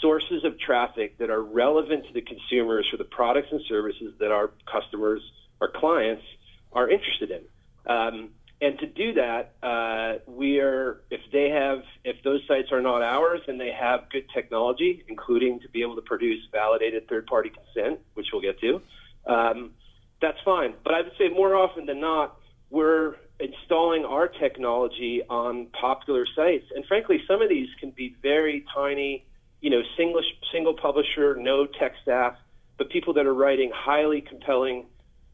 [0.01, 4.33] sources of traffic that are relevant to the consumers for the products and services that
[4.33, 5.21] our customers,
[5.61, 6.25] our clients,
[6.73, 7.43] are interested in.
[7.87, 8.31] Um,
[8.63, 13.03] and to do that, uh, we are if they have if those sites are not
[13.03, 17.99] ours and they have good technology, including to be able to produce validated third-party consent,
[18.15, 18.81] which we'll get to,
[19.27, 19.73] um,
[20.21, 20.75] that's fine.
[20.85, 22.37] But I would say more often than not,
[22.71, 28.65] we're installing our technology on popular sites, and frankly, some of these can be very
[28.73, 29.25] tiny,
[29.61, 32.37] you know, single single publisher, no tech staff,
[32.79, 34.87] but people that are writing highly compelling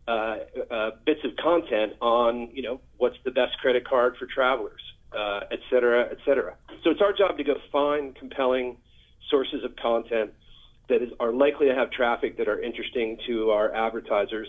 [0.09, 0.37] uh,
[0.71, 4.81] uh, bits of content on, you know, what's the best credit card for travelers,
[5.13, 6.55] uh, et cetera, et cetera.
[6.83, 8.79] So it's our job to go find compelling
[9.29, 10.33] sources of content
[10.89, 14.49] that is, are likely to have traffic that are interesting to our advertisers,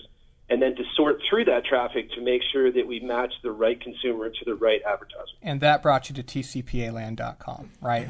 [0.50, 3.82] and then to sort through that traffic to make sure that we match the right
[3.82, 5.36] consumer to the right advertiser.
[5.42, 8.08] And that brought you to tcpaland.com, right?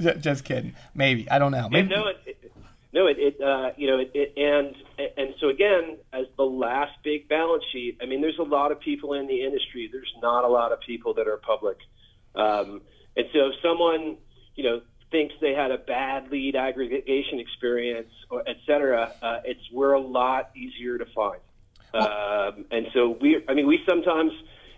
[0.20, 0.74] Just kidding.
[0.94, 1.30] Maybe.
[1.30, 1.68] I don't know.
[1.68, 1.88] Maybe.
[1.88, 2.29] no, it,
[2.92, 4.74] no, it, it uh, you know, it, it, and
[5.16, 8.80] and so again, as the last big balance sheet, I mean, there's a lot of
[8.80, 9.88] people in the industry.
[9.90, 11.78] There's not a lot of people that are public,
[12.34, 12.82] um,
[13.16, 14.16] and so if someone,
[14.54, 14.80] you know,
[15.10, 20.00] thinks they had a bad lead aggregation experience, or et cetera, uh, it's we're a
[20.00, 21.40] lot easier to find.
[21.92, 24.32] Um, and so we, I mean, we sometimes,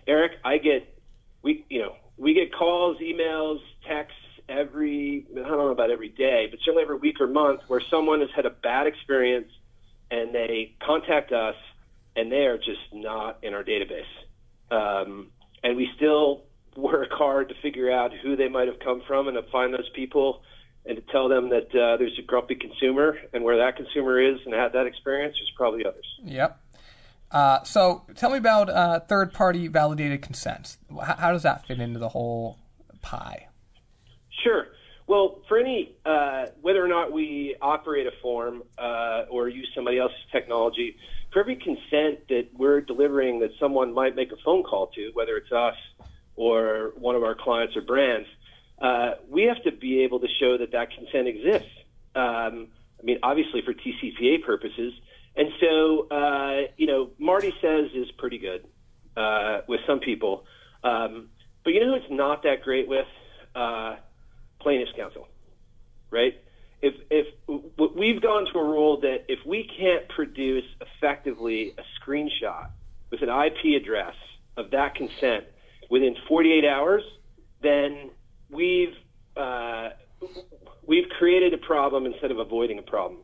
[0.07, 0.99] Eric, I get,
[1.43, 4.17] we, you know, we get calls, emails, texts
[4.49, 8.21] every I don't know about every day, but certainly every week or month where someone
[8.21, 9.51] has had a bad experience
[10.11, 11.55] and they contact us
[12.15, 14.03] and they are just not in our database.
[14.71, 15.31] Um,
[15.63, 16.43] and we still
[16.75, 19.89] work hard to figure out who they might have come from and to find those
[19.95, 20.41] people
[20.85, 24.39] and to tell them that uh, there's a grumpy consumer and where that consumer is
[24.45, 26.05] and had that experience, there's probably others.
[26.23, 26.59] Yep.
[27.31, 30.77] Uh, so tell me about uh, third-party validated consents.
[30.91, 32.59] How, how, does that fit into the whole
[33.01, 33.47] pie?
[34.43, 34.67] Sure.
[35.07, 39.99] Well, for any uh, whether or not we operate a form uh, or use somebody
[39.99, 40.95] else's technology,
[41.31, 45.35] for every consent that we're delivering that someone might make a phone call to, whether
[45.35, 45.75] it's us
[46.35, 48.27] or one of our clients or brands,
[48.81, 51.69] uh, we have to be able to show that that consent exists.
[52.15, 52.67] Um,
[52.99, 54.93] I mean, obviously for TCPA purposes.
[55.35, 58.65] And so, uh, you know, Marty says is pretty good
[59.17, 60.45] uh, with some people.
[60.83, 61.29] Um,
[61.63, 63.07] but you know who it's not that great with?
[64.63, 65.27] Plaintiff's counsel,
[66.09, 66.33] right?
[66.81, 67.27] If, if
[67.95, 72.69] we've gone to a rule that if we can't produce effectively a screenshot
[73.09, 74.15] with an IP address
[74.57, 75.45] of that consent
[75.89, 77.03] within 48 hours,
[77.61, 78.09] then
[78.49, 78.93] we've
[79.37, 79.89] uh,
[80.85, 83.21] we've created a problem instead of avoiding a problem.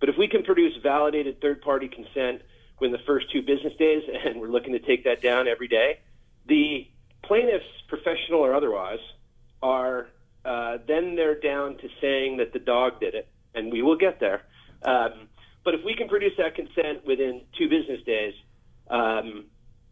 [0.00, 2.42] But if we can produce validated third-party consent
[2.80, 6.00] within the first two business days, and we're looking to take that down every day,
[6.46, 6.88] the
[7.22, 8.98] plaintiffs, professional or otherwise,
[9.62, 10.08] are
[10.44, 14.20] uh, then they're down to saying that the dog did it, and we will get
[14.20, 14.42] there.
[14.82, 15.28] Um,
[15.64, 18.34] but if we can produce that consent within two business days,
[18.90, 19.44] um,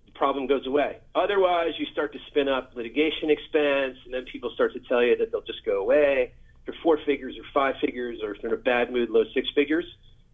[0.07, 0.99] the problem goes away.
[1.15, 5.17] Otherwise, you start to spin up litigation expense, and then people start to tell you
[5.17, 6.33] that they'll just go away.
[6.67, 9.49] They're four figures or five figures, or if they're in a bad mood, low six
[9.55, 9.85] figures.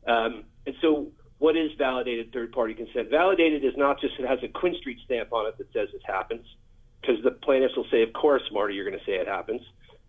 [0.07, 3.11] Um, and so, what is validated third-party consent?
[3.11, 6.47] Validated is not just it has a QuinStreet stamp on it that says it happens,
[7.01, 9.61] because the plaintiffs will say, "Of course, Marty, you're going to say it happens."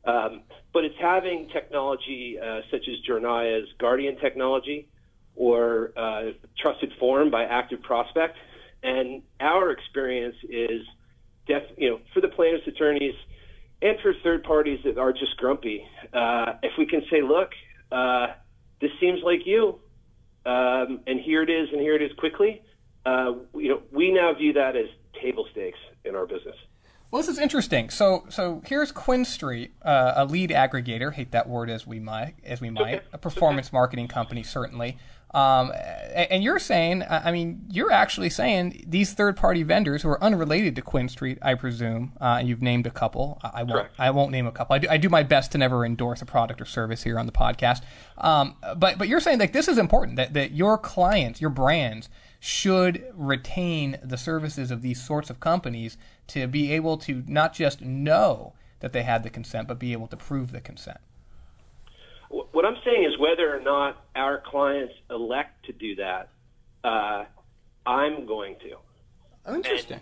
[0.05, 0.41] Um,
[0.73, 4.87] but it's having technology uh, such as Jornaya's Guardian technology
[5.35, 6.31] or uh,
[6.63, 8.33] TrustedForm by ActiveProspect.
[8.83, 10.81] And our experience is,
[11.47, 13.15] def- you know, for the plaintiffs' attorneys
[13.81, 17.49] and for third parties that are just grumpy, uh, if we can say, look,
[17.91, 18.27] uh,
[18.81, 19.79] this seems like you,
[20.45, 22.61] um, and here it is, and here it is quickly,
[23.05, 24.87] uh, you know, we now view that as
[25.21, 26.55] table stakes in our business.
[27.09, 27.89] Well, this is interesting.
[27.89, 31.13] So, so here's QuinStreet, uh, a lead aggregator.
[31.13, 33.03] Hate that word as we might, as we might.
[33.13, 34.97] A performance marketing company, certainly.
[35.33, 35.71] Um,
[36.13, 40.81] and you're saying, I mean, you're actually saying these third-party vendors who are unrelated to
[40.81, 42.13] QuinStreet, I presume.
[42.19, 43.39] Uh, you've named a couple.
[43.43, 43.71] I won't.
[43.71, 43.95] Correct.
[43.99, 44.75] I won't name a couple.
[44.75, 47.25] I do, I do my best to never endorse a product or service here on
[47.25, 47.83] the podcast.
[48.17, 52.09] Um, but but you're saying like this is important that that your clients, your brands
[52.39, 57.81] should retain the services of these sorts of companies to be able to not just
[57.81, 60.99] know that they had the consent, but be able to prove the consent.
[62.29, 66.29] What I'm saying is whether or not our clients elect to do that,
[66.83, 67.25] uh,
[67.85, 68.75] I'm going to.
[69.45, 70.01] Oh, interesting.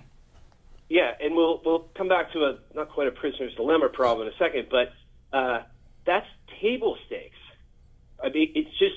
[0.89, 4.33] Yeah, and we'll we'll come back to a not quite a prisoner's dilemma problem in
[4.33, 4.91] a second, but
[5.36, 5.63] uh,
[6.05, 6.27] that's
[6.61, 7.38] table stakes.
[8.23, 8.95] I mean, it's just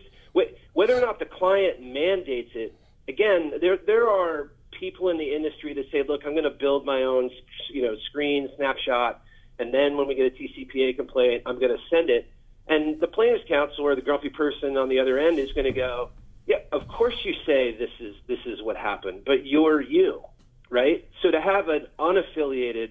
[0.73, 2.75] whether or not the client mandates it.
[3.09, 6.85] Again, there there are people in the industry that say, "Look, I'm going to build
[6.85, 7.31] my own,
[7.71, 9.23] you know, screen snapshot,
[9.59, 12.31] and then when we get a TCPA complaint, I'm going to send it."
[12.69, 15.73] And the plaintiff's counsel or the grumpy person on the other end is going to
[15.73, 16.11] go,
[16.47, 20.23] "Yeah, of course you say this is this is what happened, but you're you,
[20.69, 22.91] right?" So to have an unaffiliated,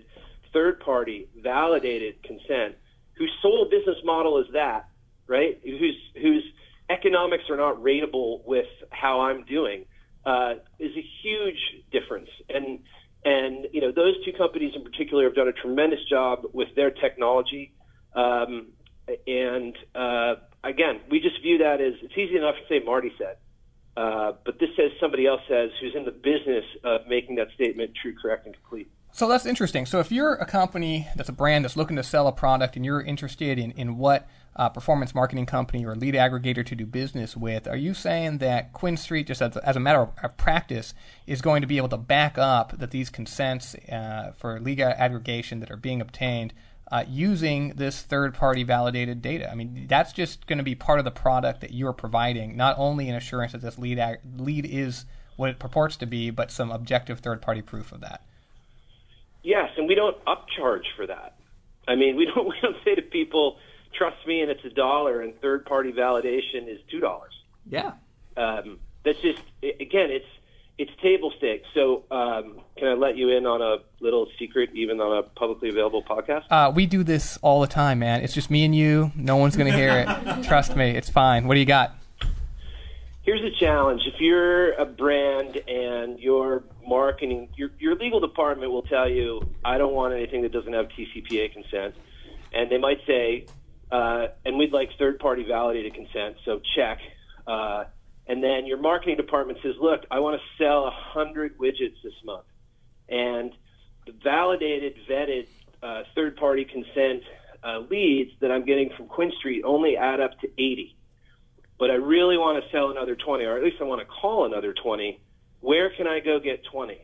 [0.52, 2.76] third-party, validated consent,
[3.14, 4.90] whose sole business model is that,
[5.28, 5.60] right?
[5.64, 6.44] Whose whose
[6.90, 9.86] economics are not rateable with how I'm doing,
[10.28, 11.60] uh, is a huge
[11.92, 12.30] difference.
[12.50, 12.80] And
[13.24, 16.92] and you know those two companies in particular have done a tremendous job with their
[16.92, 17.74] technology.
[18.14, 18.68] Um,
[19.26, 23.38] and uh, again, we just view that as it's easy enough to say Marty said,
[23.96, 27.92] uh, but this says somebody else says who's in the business of making that statement
[28.02, 28.90] true, correct, and complete.
[29.14, 29.86] So that's interesting.
[29.86, 32.84] So if you're a company that's a brand that's looking to sell a product and
[32.86, 37.38] you're interested in, in what uh, performance marketing company or lead aggregator to do business
[37.38, 40.94] with, are you saying that QuinStreet, just as, as a matter of, practice,
[41.28, 45.60] is going to be able to back up that these consents uh, for lead aggregation
[45.60, 46.54] that are being obtained
[46.92, 49.52] uh, using this third-party validated data.
[49.52, 52.76] I mean, that's just going to be part of the product that you're providing, not
[52.80, 55.06] only an assurance that this lead ag- lead is
[55.36, 58.24] what it purports to be, but some objective third-party proof of that.
[59.44, 61.36] Yes, and we don't upcharge for that.
[61.88, 63.58] I mean, we don't we don't say to people,
[63.98, 67.34] "Trust me, and it's a dollar," and third-party validation is two dollars.
[67.70, 67.94] Yeah,
[68.36, 70.26] um, that's just again, it's
[70.78, 71.68] it's table stakes.
[71.74, 75.70] So, um, can I let you in on a little secret, even on a publicly
[75.70, 76.44] available podcast?
[76.52, 78.22] Uh, we do this all the time, man.
[78.22, 79.12] It's just me and you.
[79.16, 80.44] No one's going to hear it.
[80.48, 81.48] Trust me, it's fine.
[81.48, 81.96] What do you got?
[83.28, 84.04] here's a challenge.
[84.06, 89.78] If you're a brand and your marketing, your, your legal department will tell you, I
[89.78, 91.94] don't want anything that doesn't have TCPA consent.
[92.54, 93.46] And they might say,
[93.92, 97.00] uh, and we'd like third party validated consent, so check.
[97.46, 97.86] Uh,
[98.28, 102.46] and then your marketing department says, look, I want to sell 100 widgets this month.
[103.08, 103.52] And
[104.06, 105.48] the validated, vetted,
[105.82, 107.24] uh, third party consent
[107.64, 110.98] uh, leads that I'm getting from QuinStreet only add up to 80
[111.80, 114.46] but I really want to sell another 20, or at least I want to call
[114.46, 115.20] another 20,
[115.62, 116.98] where can I go get 20?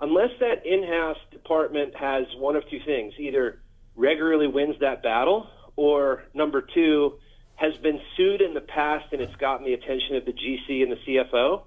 [0.00, 3.60] Unless that in-house department has one of two things, either
[3.96, 7.14] regularly wins that battle, or number two,
[7.56, 10.92] has been sued in the past and it's gotten the attention of the GC and
[10.92, 11.62] the CFO.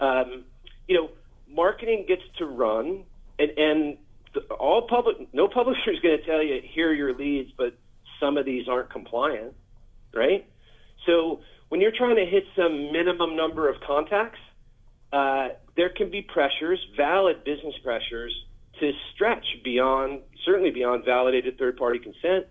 [0.00, 0.44] Um,
[0.86, 1.10] you know,
[1.48, 3.04] marketing gets to run,
[3.38, 3.98] and, and
[4.34, 7.76] the, all public, no publisher is going to tell you here are your leads, but
[8.20, 9.54] some of these aren't compliant,
[10.14, 10.46] right?
[11.06, 14.40] So when you're trying to hit some minimum number of contacts,
[15.12, 18.34] uh, there can be pressures, valid business pressures,
[18.80, 22.46] to stretch beyond, certainly beyond validated third-party consent.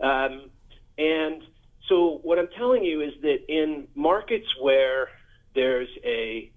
[0.00, 0.50] Um,
[0.98, 1.42] and
[1.88, 5.08] so what I'm telling you is that in markets where
[5.54, 6.50] there's a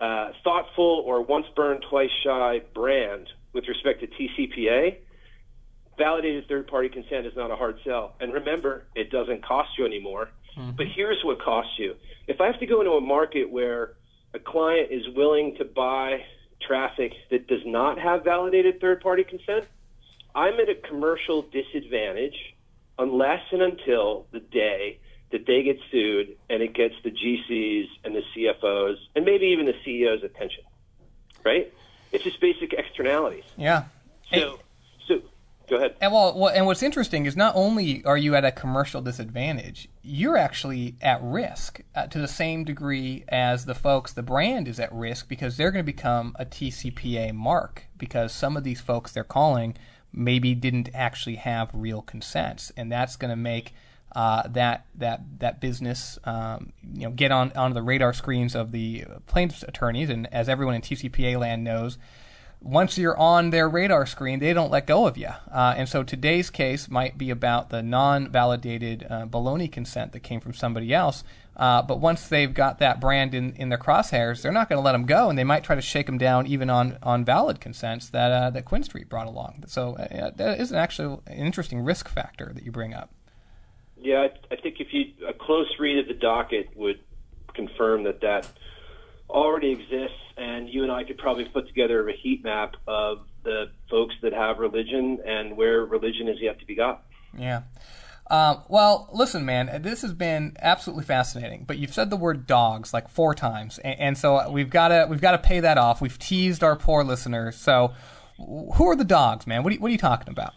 [0.00, 4.96] uh, thoughtful or once burned, twice shy brand with respect to TCPA,
[5.98, 8.14] validated third-party consent is not a hard sell.
[8.20, 10.30] And remember, it doesn't cost you anymore.
[10.56, 10.76] Mm-hmm.
[10.76, 11.94] But here's what costs you.
[12.26, 13.94] If I have to go into a market where
[14.32, 16.22] a client is willing to buy
[16.66, 19.66] traffic that does not have validated third party consent,
[20.34, 22.36] I'm at a commercial disadvantage
[23.00, 24.98] unless and until the day
[25.32, 29.66] that they get sued and it gets the GCs and the CFOs and maybe even
[29.66, 30.64] the CEO's attention.
[31.44, 31.72] Right?
[32.12, 33.44] It's just basic externalities.
[33.56, 33.84] Yeah.
[34.32, 34.58] So,
[35.06, 35.22] so
[35.70, 35.94] Go ahead.
[36.00, 40.36] And well, and what's interesting is not only are you at a commercial disadvantage, you're
[40.36, 44.12] actually at risk uh, to the same degree as the folks.
[44.12, 48.56] The brand is at risk because they're going to become a TCPA mark because some
[48.56, 49.76] of these folks they're calling
[50.12, 53.74] maybe didn't actually have real consents, and that's going to make
[54.14, 58.72] uh, that that that business um, you know get on onto the radar screens of
[58.72, 61.98] the plaintiffs' attorneys, and as everyone in TCPA land knows
[62.62, 65.30] once you're on their radar screen, they don't let go of you.
[65.50, 70.40] Uh, and so today's case might be about the non-validated uh, baloney consent that came
[70.40, 71.24] from somebody else.
[71.60, 74.82] Uh, but once they've got that brand in, in their crosshairs, they're not going to
[74.82, 77.60] let them go, and they might try to shake them down even on, on valid
[77.60, 79.64] consents that uh, that QuinStreet brought along.
[79.66, 83.12] So uh, that is an actually an interesting risk factor that you bring up.
[83.98, 87.00] Yeah, I, I think if you a close read of the docket would
[87.52, 88.48] confirm that that
[89.28, 93.70] already exists, and you and I could probably put together a heat map of the
[93.90, 97.04] folks that have religion and where religion is yet to be got.
[97.36, 97.64] Yeah.
[98.30, 101.64] Um, well, listen, man, this has been absolutely fascinating.
[101.66, 105.06] But you've said the word dogs like four times, and, and so we've got to
[105.10, 106.00] we've got to pay that off.
[106.00, 107.56] We've teased our poor listeners.
[107.56, 107.92] So,
[108.38, 109.64] who are the dogs, man?
[109.64, 110.54] What are you, what are you talking about?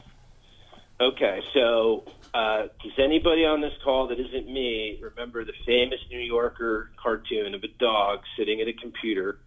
[1.02, 2.04] Okay, so
[2.36, 7.56] uh, does anybody on this call that isn't me remember the famous New Yorker cartoon
[7.56, 9.40] of a dog sitting at a computer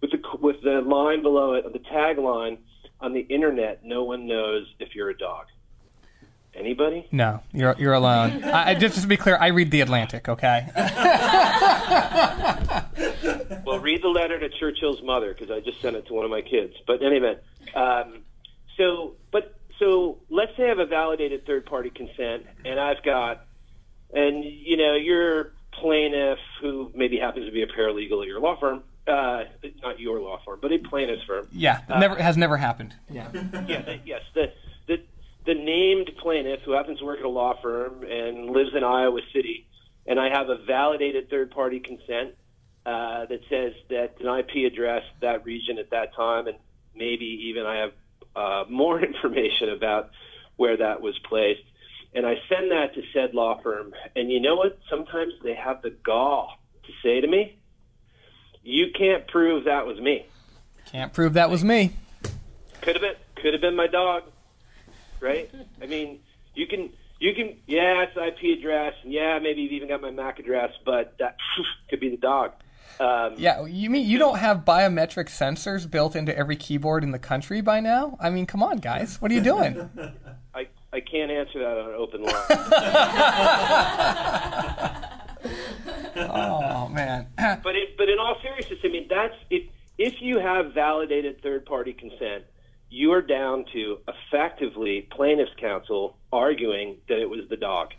[0.00, 2.56] with the with the line below it, the tagline
[2.98, 3.84] on the internet?
[3.84, 5.46] No one knows if you're a dog.
[6.54, 7.06] Anybody?
[7.12, 8.42] No, you're you're alone.
[8.52, 10.28] I, just to be clear, I read the Atlantic.
[10.28, 10.66] Okay.
[13.64, 16.30] well, read the letter to Churchill's mother because I just sent it to one of
[16.30, 16.74] my kids.
[16.86, 17.36] But anyway,
[17.74, 18.22] um,
[18.76, 23.46] so but so let's say I have a validated third party consent and I've got,
[24.12, 28.58] and you know, your plaintiff who maybe happens to be a paralegal at your law
[28.58, 29.44] firm, uh,
[29.82, 31.48] not your law firm, but a plaintiff's firm.
[31.52, 32.94] Yeah, uh, never has never happened.
[33.10, 33.30] Yeah.
[33.66, 33.82] yeah.
[33.82, 34.22] The, yes.
[34.34, 34.52] The
[34.86, 35.02] the
[35.48, 39.20] the named plaintiff who happens to work at a law firm and lives in Iowa
[39.32, 39.66] City,
[40.06, 42.34] and I have a validated third party consent
[42.84, 46.58] uh, that says that an IP address that region at that time, and
[46.94, 47.92] maybe even I have
[48.36, 50.10] uh, more information about
[50.56, 51.62] where that was placed.
[52.14, 53.94] And I send that to said law firm.
[54.14, 54.78] And you know what?
[54.90, 57.56] Sometimes they have the gall to say to me,
[58.62, 60.26] you can't prove that was me.
[60.92, 61.92] Can't prove that was me.
[62.82, 64.24] Could have been could have been my dog.
[65.20, 65.50] Right?
[65.82, 66.20] I mean,
[66.54, 70.10] you can you can yeah, it's IP address and yeah, maybe you've even got my
[70.10, 71.36] MAC address, but that
[71.90, 72.52] could be the dog.
[73.00, 77.18] Um, yeah, you mean you don't have biometric sensors built into every keyboard in the
[77.18, 78.16] country by now?
[78.20, 79.88] I mean, come on, guys, what are you doing?
[80.54, 82.34] I I can't answer that on an open line.
[86.30, 87.28] oh man!
[87.36, 89.62] but it, but in all seriousness, I mean that's if
[89.98, 92.44] if you have validated third party consent,
[92.90, 97.92] you are down to effectively plaintiff's counsel arguing that it was the dog,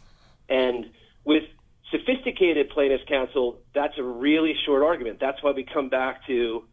[0.50, 0.90] and
[1.26, 1.44] with
[1.92, 5.20] sophisticated plaintiffs counsel, that's a really short argument.
[5.20, 6.64] That's why we come back to,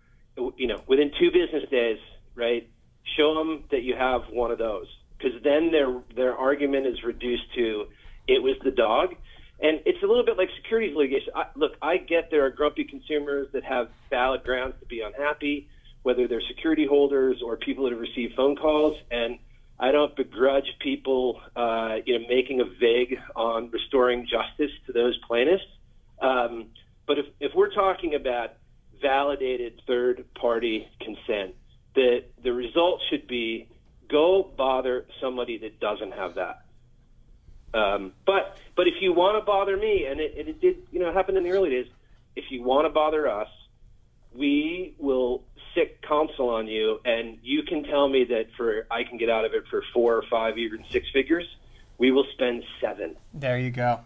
[0.57, 1.99] you know, within two business days,
[2.35, 2.69] right?
[3.17, 4.87] Show them that you have one of those,
[5.17, 7.87] because then their their argument is reduced to,
[8.29, 9.15] it was the dog,
[9.61, 11.33] and it's a little bit like securities litigation.
[11.35, 15.69] I, look, I get there are grumpy consumers that have valid grounds to be unhappy,
[16.07, 19.39] whether they're security holders or people that have received phone calls, and
[19.87, 25.19] I don't begrudge people, uh, you know, making a vig on restoring justice to those
[25.27, 25.69] plaintiffs.
[26.31, 26.53] Um,
[27.09, 28.49] but if, if we're talking about
[29.03, 31.57] validated third-party consent,
[31.97, 33.69] that the result should be
[34.09, 36.57] go bother somebody that doesn't have that.
[37.75, 41.13] Um, but but if you want to bother me, and it, it did, you know,
[41.13, 41.89] happen in the early days,
[42.37, 43.49] if you want to bother us,
[44.33, 45.43] we will
[46.03, 49.55] counsel on you, and you can tell me that for I can get out of
[49.55, 51.47] it for four or five, even six figures.
[51.99, 53.17] We will spend seven.
[53.33, 54.01] There you go.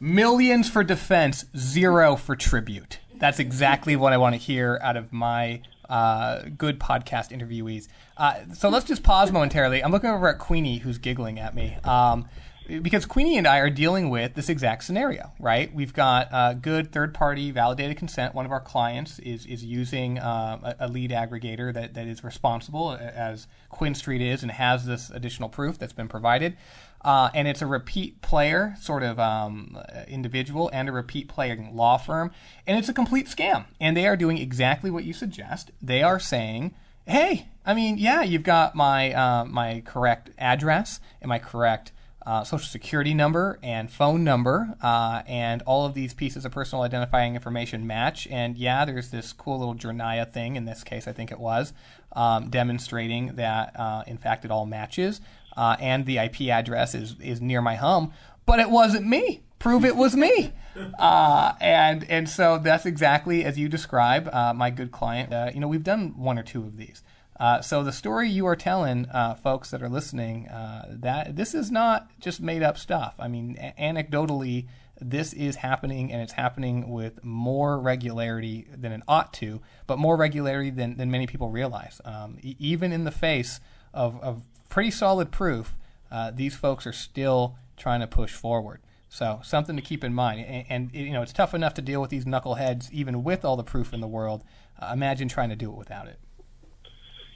[0.00, 3.00] Millions for defense, zero for tribute.
[3.16, 7.88] That's exactly what I want to hear out of my uh, good podcast interviewees.
[8.16, 9.82] Uh, so let's just pause momentarily.
[9.82, 11.76] I'm looking over at Queenie, who's giggling at me.
[11.84, 12.28] Um,
[12.68, 15.74] because Queenie and I are dealing with this exact scenario, right?
[15.74, 18.34] We've got uh, good third-party validated consent.
[18.34, 22.22] One of our clients is is using uh, a, a, lead aggregator that, that is
[22.22, 26.56] responsible, as QuinStreet is, and has this additional proof that's been provided.
[27.00, 31.96] Uh, and it's a repeat player sort of um, individual and a repeat playing law
[31.96, 32.30] firm,
[32.66, 33.64] and it's a complete scam.
[33.80, 35.70] And they are doing exactly what you suggest.
[35.80, 36.74] They are saying,
[37.06, 41.92] "Hey, I mean, yeah, you've got my uh, my correct address and my correct."
[42.28, 46.82] Uh, social security number and phone number, uh, and all of these pieces of personal
[46.82, 48.28] identifying information match.
[48.30, 51.72] And yeah, there's this cool little Jornaya thing, in this case, I think it was,
[52.12, 55.22] um, demonstrating that uh, in fact it all matches,
[55.56, 58.12] uh, and the IP address is, is near my home,
[58.44, 59.40] but it wasn't me.
[59.58, 60.52] Prove it was me.
[60.96, 65.32] Uh, and and so that's exactly as you describe, uh, my good client.
[65.52, 67.02] you know, we've done one or two of these.
[67.38, 71.54] Uh, so the story you are telling, uh, folks that are listening, uh, that this
[71.54, 73.14] is not just made up stuff.
[73.18, 74.66] I mean, a- anecdotally,
[75.00, 80.16] this is happening, and it's happening with more regularity than it ought to, but more
[80.16, 82.00] regularity than, than many people realize.
[82.04, 83.60] Um, e- even in the face
[83.94, 85.76] of, of pretty solid proof,
[86.10, 88.80] uh, these folks are still trying to push forward.
[89.08, 90.40] So something to keep in mind.
[90.44, 93.56] And, and, you know, it's tough enough to deal with these knuckleheads even with all
[93.56, 94.42] the proof in the world.
[94.80, 96.18] Uh, imagine trying to do it without it.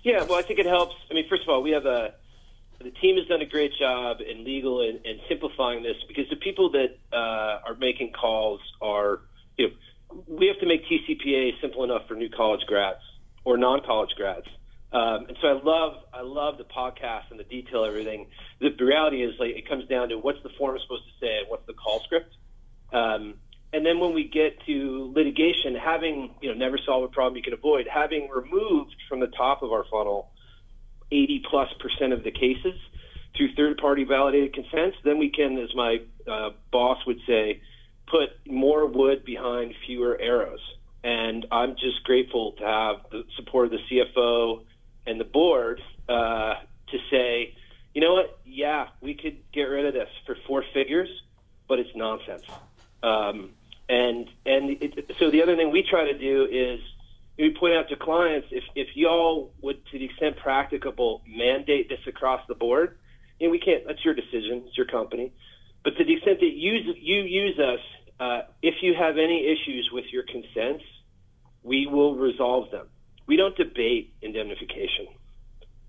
[0.03, 0.95] Yeah, well, I think it helps.
[1.11, 2.15] I mean, first of all, we have a
[2.83, 6.37] the team has done a great job in legal and, and simplifying this because the
[6.37, 9.21] people that uh, are making calls are,
[9.57, 13.01] you know, we have to make TCPA simple enough for new college grads
[13.45, 14.47] or non-college grads.
[14.93, 18.27] Um, and so I love I love the podcast and the detail everything.
[18.61, 21.49] The reality is like it comes down to what's the form supposed to say and
[21.49, 22.35] what's the call script.
[22.93, 23.35] Um,
[23.73, 27.43] and then when we get to litigation, having you know never solve a problem you
[27.43, 30.31] can avoid, having removed from the top of our funnel
[31.11, 32.75] 80 plus percent of the cases
[33.37, 36.01] through third party validated consents, then we can, as my
[36.31, 37.61] uh, boss would say,
[38.07, 40.61] put more wood behind fewer arrows.
[41.05, 44.65] And I'm just grateful to have the support of the CFO
[45.07, 46.55] and the board uh,
[46.89, 47.55] to say,
[47.95, 48.39] you know what?
[48.45, 51.09] Yeah, we could get rid of this for four figures,
[51.69, 52.45] but it's nonsense.
[53.03, 53.51] Um,
[53.89, 56.81] and and it, so the other thing we try to do is
[57.39, 62.01] we point out to clients if if y'all would, to the extent practicable, mandate this
[62.07, 62.99] across the board.
[63.41, 63.85] And we can't.
[63.87, 64.65] That's your decision.
[64.67, 65.33] It's your company.
[65.83, 67.81] But to the extent that you you use us,
[68.21, 70.85] uh, if you have any issues with your consents,
[71.63, 72.87] we will resolve them.
[73.27, 75.09] We don't debate indemnification.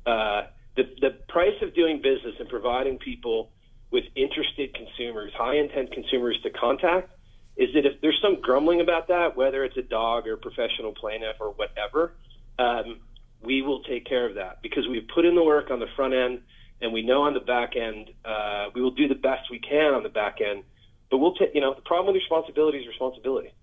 [0.06, 0.44] Uh,
[0.76, 3.52] the the price of doing business and providing people
[3.92, 7.12] with interested consumers, high intent consumers to contact
[7.56, 10.94] is that if there's some grumbling about that, whether it's a dog or a professional
[10.94, 12.14] plaintiff or whatever,
[12.58, 13.00] um,
[13.42, 16.14] we will take care of that because we've put in the work on the front
[16.14, 16.42] end
[16.82, 19.94] and we know on the back end uh, we will do the best we can
[19.94, 20.64] on the back end.
[21.12, 23.54] But we'll take, you know, the problem with responsibility is responsibility.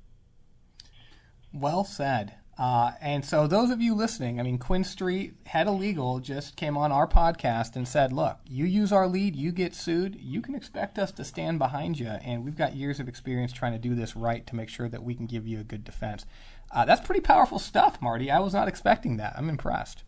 [1.52, 2.34] Well said.
[2.60, 6.76] Uh, and so, those of you listening, I mean, QuinStreet Head of Legal just came
[6.76, 10.54] on our podcast and said, Look, you use our lead, you get sued, you can
[10.54, 12.08] expect us to stand behind you.
[12.08, 15.02] And we've got years of experience trying to do this right to make sure that
[15.02, 16.26] we can give you a good defense.
[16.70, 18.30] Uh, that's pretty powerful stuff, Marty.
[18.30, 19.32] I was not expecting that.
[19.38, 20.02] I'm impressed.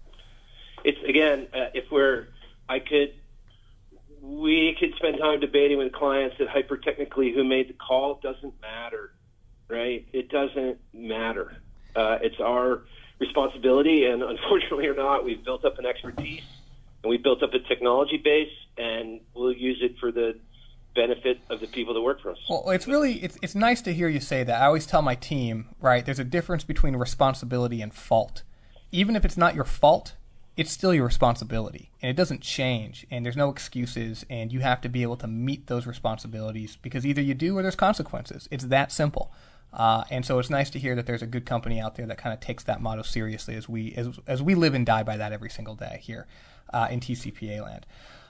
[0.85, 2.29] It's, again, uh, if we're,
[2.69, 3.15] I could,
[4.21, 8.21] we could spend time debating with clients that hyper technically who made the call.
[8.23, 9.15] Doesn't matter,
[9.71, 10.07] right?
[10.13, 11.57] It doesn't matter.
[11.95, 12.83] Uh, it's our
[13.19, 16.43] responsibility, and unfortunately or not, we've built up an expertise
[17.03, 20.39] and we've built up a technology base, and we'll use it for the
[20.95, 22.39] benefit of the people that work for us.
[22.49, 24.63] Well, it's really it's it's nice to hear you say that.
[24.63, 26.05] I always tell my team, right?
[26.05, 28.43] There's a difference between responsibility and fault.
[28.91, 30.15] Even if it's not your fault,
[30.57, 33.07] it's still your responsibility, and it doesn't change.
[33.11, 37.07] And there's no excuses, and you have to be able to meet those responsibilities because
[37.07, 38.49] either you do or there's consequences.
[38.51, 39.33] It's that simple.
[39.73, 42.19] Uh, and so it's nice to hear that there's a good company out there that
[42.19, 45.17] kind of takes that motto seriously as we as, as we live and die by
[45.17, 46.27] that every single day here
[46.73, 47.87] uh, in TCPA land.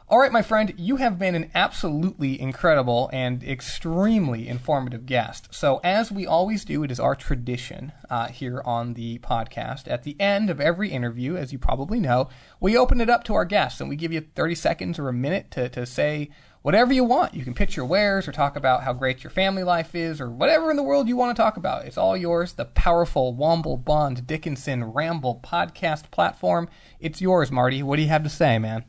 [0.08, 5.48] All right, my friend, you have been an absolutely incredible and extremely informative guest.
[5.54, 9.88] So, as we always do, it is our tradition uh, here on the podcast.
[9.88, 12.28] At the end of every interview, as you probably know,
[12.60, 15.14] we open it up to our guests and we give you 30 seconds or a
[15.14, 16.28] minute to, to say
[16.62, 17.34] whatever you want.
[17.34, 20.30] You can pitch your wares or talk about how great your family life is or
[20.30, 21.84] whatever in the world you want to talk about.
[21.84, 22.54] It's all yours.
[22.54, 26.68] The powerful Womble Bond Dickinson Ramble podcast platform.
[27.00, 27.82] It's yours, Marty.
[27.82, 28.84] What do you have to say, man?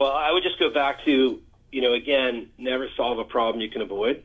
[0.00, 1.40] Well, I would just go back to,
[1.72, 4.22] you know, again, never solve a problem you can avoid.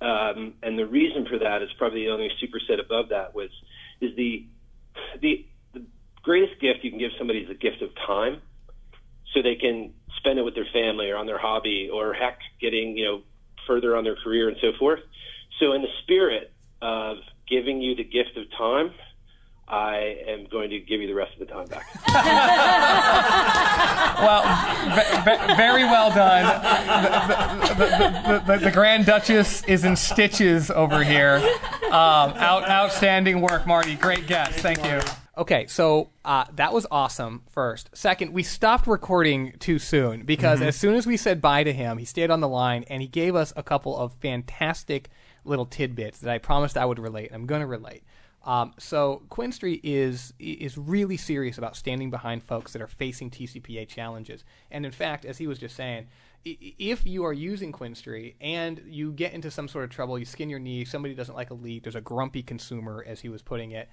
[0.00, 3.50] Um, and the reason for that is probably the only superset above that was
[4.00, 4.46] is the,
[5.20, 5.84] the the
[6.22, 8.42] greatest gift you can give somebody is the gift of time,
[9.32, 12.96] so they can spend it with their family or on their hobby or heck, getting
[12.96, 13.22] you know
[13.66, 15.00] further on their career and so forth.
[15.58, 17.18] So in the spirit of
[17.48, 18.92] giving you the gift of time,
[19.68, 21.86] I am going to give you the rest of the time back.
[24.22, 24.42] Well,
[24.94, 26.44] ve- ve- very well done.
[27.76, 31.36] The, the, the, the, the Grand Duchess is in stitches over here.
[31.86, 31.92] Um,
[32.36, 33.96] out, outstanding work, Marty.
[33.96, 34.54] Great guess.
[34.60, 35.00] Thank you.
[35.36, 37.42] Okay, so uh, that was awesome.
[37.50, 41.72] First, second, we stopped recording too soon because as soon as we said bye to
[41.72, 45.08] him, he stayed on the line and he gave us a couple of fantastic
[45.44, 47.28] little tidbits that I promised I would relate.
[47.28, 48.02] And I'm going to relate.
[48.44, 53.88] Um, so QuinStreet is is really serious about standing behind folks that are facing TCPA
[53.88, 54.44] challenges.
[54.70, 56.08] And in fact, as he was just saying,
[56.44, 60.50] if you are using QuinStreet and you get into some sort of trouble, you skin
[60.50, 63.70] your knee, somebody doesn't like a lead, there's a grumpy consumer, as he was putting
[63.70, 63.88] it.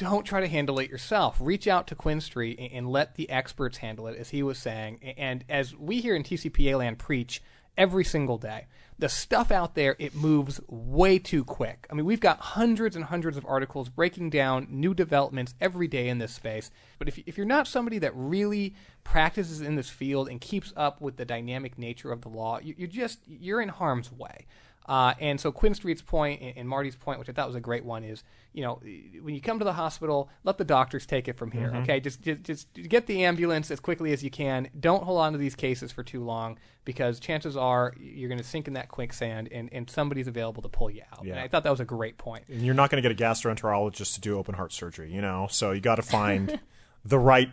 [0.00, 1.36] Don't try to handle it yourself.
[1.42, 4.98] Reach out to QuinStreet and, and let the experts handle it, as he was saying.
[5.18, 7.42] And as we here in TCPA land preach
[7.76, 8.66] every single day,
[8.98, 11.86] the stuff out there it moves way too quick.
[11.90, 16.08] I mean, we've got hundreds and hundreds of articles breaking down new developments every day
[16.08, 16.70] in this space.
[16.98, 18.74] But if if you're not somebody that really
[19.04, 22.74] practices in this field and keeps up with the dynamic nature of the law, you,
[22.78, 24.46] you're just you're in harm's way.
[24.90, 28.02] Uh, and so QuinStreet's point and, Marty's point, which I thought was a great one,
[28.02, 28.80] is you know
[29.22, 31.72] when you come to the hospital, let the doctors take it from here.
[31.76, 34.68] Okay, just, just just get the ambulance as quickly as you can.
[34.80, 38.44] Don't hold on to these cases for too long because chances are you're going to
[38.44, 41.24] sink in that quicksand, and, and somebody's available to pull you out.
[41.24, 41.34] Yeah.
[41.34, 42.42] And I thought that was a great point.
[42.48, 45.46] And you're not going to get a gastroenterologist to do open heart surgery, you know.
[45.52, 46.58] So you got to find
[47.04, 47.50] the right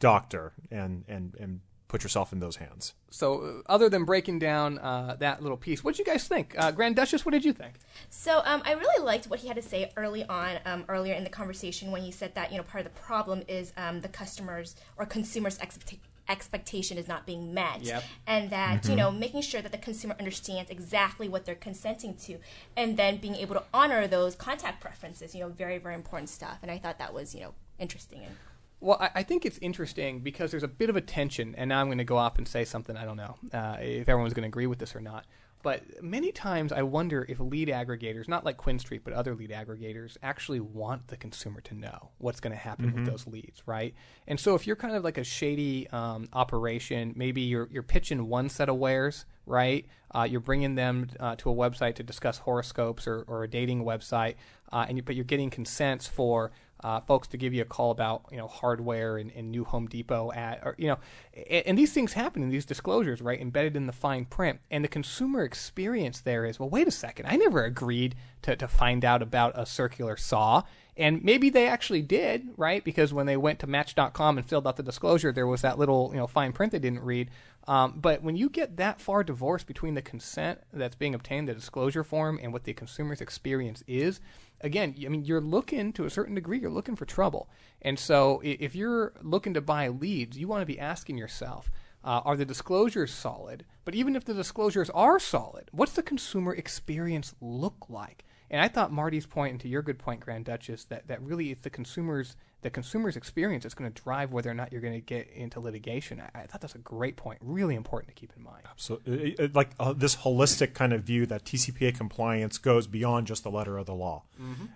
[0.00, 1.60] doctor and and and
[1.90, 2.94] put yourself in those hands.
[3.10, 6.54] So uh, other than breaking down uh, that little piece, what did you guys think?
[6.56, 7.74] Uh, Grand Duchess, what did you think?
[8.10, 11.24] So um, I really liked what he had to say early on, um, earlier in
[11.24, 14.08] the conversation, when he said that you know part of the problem is um, the
[14.08, 18.04] customers or consumers' expecta- expectation is not being met, Yep.
[18.24, 22.38] and that you know making sure that the consumer understands exactly what they're consenting to,
[22.76, 25.34] and then being able to honor those contact preferences.
[25.34, 26.58] You know, very very important stuff.
[26.62, 28.36] And I thought that was you know interesting and.
[28.80, 31.80] Well, I, I think it's interesting because there's a bit of a tension, and now
[31.80, 34.44] I'm going to go off and say something I don't know uh, if everyone's going
[34.44, 35.26] to agree with this or not.
[35.62, 40.16] But many times I wonder if lead aggregators, not like QuinStreet, but other lead aggregators,
[40.22, 43.94] actually want the consumer to know what's going to happen with those leads, right?
[44.26, 48.26] And so if you're kind of like a shady um, operation, maybe you're you're pitching
[48.26, 49.86] one set of wares, right?
[50.14, 53.84] Uh, you're bringing them uh, to a website to discuss horoscopes or, or a dating
[53.84, 54.36] website,
[54.72, 56.52] uh, and you, but you're getting consents for
[56.82, 59.86] uh, folks to give you a call about you know hardware and, and new Home
[59.86, 60.98] Depot at or you know
[61.34, 64.60] and, and these things happen in these disclosures right embedded in the fine print.
[64.70, 67.26] And the consumer experience there is well wait a second.
[67.26, 70.62] I never agreed to, to find out about a circular saw
[71.00, 74.76] and maybe they actually did right because when they went to Match.com and filled out
[74.76, 77.30] the disclosure there was that little you know fine print they didn't read
[77.68, 81.54] um, but when you get that far divorced between the consent that's being obtained, the
[81.54, 84.20] disclosure form, and what the consumer's experience is,
[84.60, 87.48] again, I mean, you're looking to a certain degree, you're looking for trouble.
[87.82, 91.70] And so if you're looking to buy leads, you want to be asking yourself,
[92.02, 93.66] uh, are the disclosures solid?
[93.84, 98.24] But even if the disclosures are solid, what's the consumer experience look like?
[98.50, 101.50] And I thought Marty's point, and to your good point, Grand Duchess, that, that really
[101.50, 104.92] it's the consumers the consumer's experience that's going to drive whether or not you're going
[104.92, 106.20] to get into litigation.
[106.20, 108.64] I, I thought that's a great point, really important to keep in mind.
[109.06, 113.44] It, it- like uh, this holistic kind of view that TCPA compliance goes beyond just
[113.44, 114.24] the letter of the law.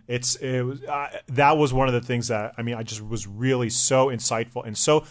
[0.09, 3.03] It's it was uh, that was one of the things that I mean I just
[3.07, 5.05] was really so insightful and so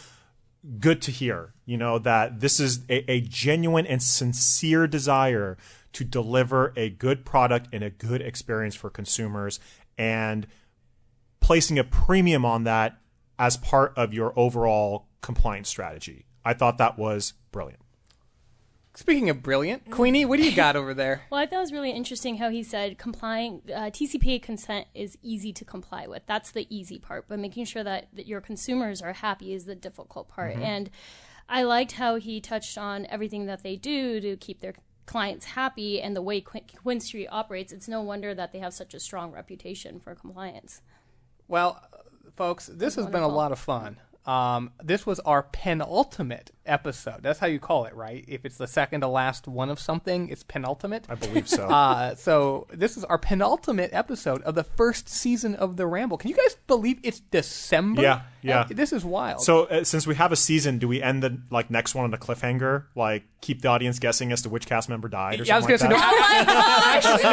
[0.79, 1.53] good to hear.
[1.65, 5.57] You know that this is a, a genuine and sincere desire
[5.93, 9.59] to deliver a good product and a good experience for consumers,
[9.97, 10.47] and
[11.39, 12.97] placing a premium on that
[13.39, 16.25] as part of your overall compliance strategy.
[16.45, 17.79] I thought that was brilliant.
[18.95, 21.23] Speaking of brilliant, Queenie, what do you got over there?
[21.31, 25.17] Well, I thought it was really interesting how he said complying uh, TCPA consent is
[25.23, 26.21] easy to comply with.
[26.27, 29.73] That's the easy part, but making sure that, that your consumers are happy is the
[29.73, 30.55] difficult part.
[30.57, 30.91] And
[31.49, 34.75] I liked how he touched on everything that they do to keep their
[35.05, 37.73] clients happy and the way Quin, QuinStreet operates.
[37.73, 40.81] It's no wonder that they have such a strong reputation for compliance.
[41.47, 41.81] Well,
[42.35, 43.99] folks, this has been a lot of fun.
[44.25, 47.21] Um, this was our penultimate episode.
[47.21, 48.23] That's how you call it, right?
[48.27, 51.05] If it's the second to last one of something, it's penultimate.
[51.09, 51.67] I believe so.
[51.73, 56.17] Uh, so this is our penultimate episode of the first season of the Ramble.
[56.17, 58.01] Can you guys believe it's December?
[58.01, 58.61] Yeah, yeah.
[58.61, 59.41] Uh, This is wild.
[59.41, 62.13] So, uh, since we have a season, do we end the like next one on
[62.13, 62.85] a cliffhanger?
[62.95, 65.65] Like, keep the audience guessing as to which cast member died, or yeah, I was
[65.79, 66.53] something gonna like say no.
[66.85, 67.23] Actually,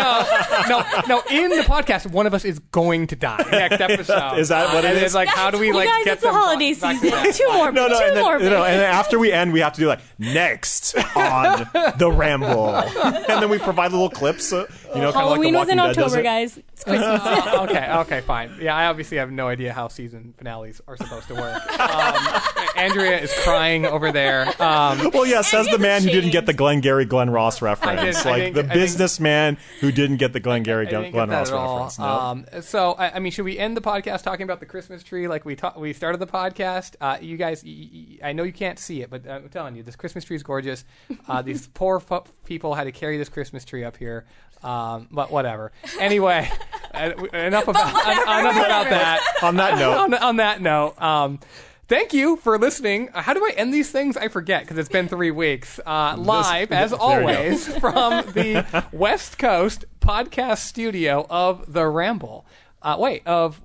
[0.68, 1.22] no, no, no.
[1.44, 4.38] In the podcast, one of us is going to die next episode.
[4.38, 4.98] Is that what it and?
[4.98, 7.10] It's like, how do we You like guys, get it's the holiday back season.
[7.10, 7.34] that?
[7.34, 8.38] Two more, no, no, two and then, more.
[8.38, 11.68] no, no, and then after we end, we have to do like next on
[11.98, 15.54] the Ramble, and then we provide little clips, uh, you know, kind of like Halloween
[15.54, 16.22] was in Dead October, it.
[16.22, 16.56] guys.
[16.58, 17.20] It's Christmas.
[17.52, 18.52] Oh, okay, okay, fine.
[18.60, 21.62] Yeah, I obviously have no idea how season finales are supposed to work.
[21.80, 22.40] Um,
[22.76, 24.46] Andrea is crying over there.
[24.62, 28.26] Um, Well, yeah, says the man who didn't get the Glengarry Glen Ross reference, didn't-
[28.26, 31.98] I like didn't- the businessman who didn't get the Glengarry I Glen didn't Ross reference.
[31.98, 32.04] No.
[32.04, 35.26] Um, so, I, I mean, should we end the podcast talking about the Christmas tree
[35.28, 36.94] like we ta- we started the podcast?
[37.00, 39.82] Uh, you guys, y- y- I know you can't see it, but I'm telling you,
[39.82, 40.84] this Christmas tree is gorgeous.
[41.28, 44.26] Uh, these poor fu- people had to carry this Christmas tree up here.
[44.62, 45.72] Um, but whatever.
[45.98, 46.50] Anyway,
[46.94, 49.20] enough about enough about that.
[49.42, 51.40] on that note, on, on that note, um,
[51.88, 53.08] thank you for listening.
[53.14, 54.16] Uh, How do I end these things?
[54.16, 55.80] I forget because it's been three weeks.
[55.84, 57.02] Uh, live, as there you go.
[57.04, 62.44] always, from the West Coast podcast studio of The Ramble.
[62.82, 63.60] Uh, wait, of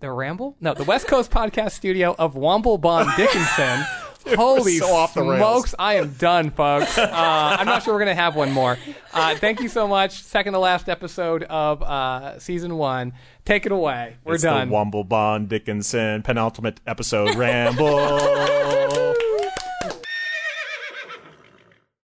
[0.00, 0.56] The Ramble?
[0.60, 3.84] No, the West Coast podcast studio of Womble Bond Dickinson.
[4.34, 5.38] Holy so off the rails.
[5.38, 6.96] smokes, I am done, folks.
[7.16, 8.76] Uh, I'm not sure we're going to have one more.
[9.12, 10.22] Uh, thank you so much.
[10.22, 13.12] Second to last episode of uh, season one.
[13.44, 14.16] Take it away.
[14.24, 14.68] We're it's done.
[14.68, 18.85] the Womble Bond Dickinson penultimate episode Ramble.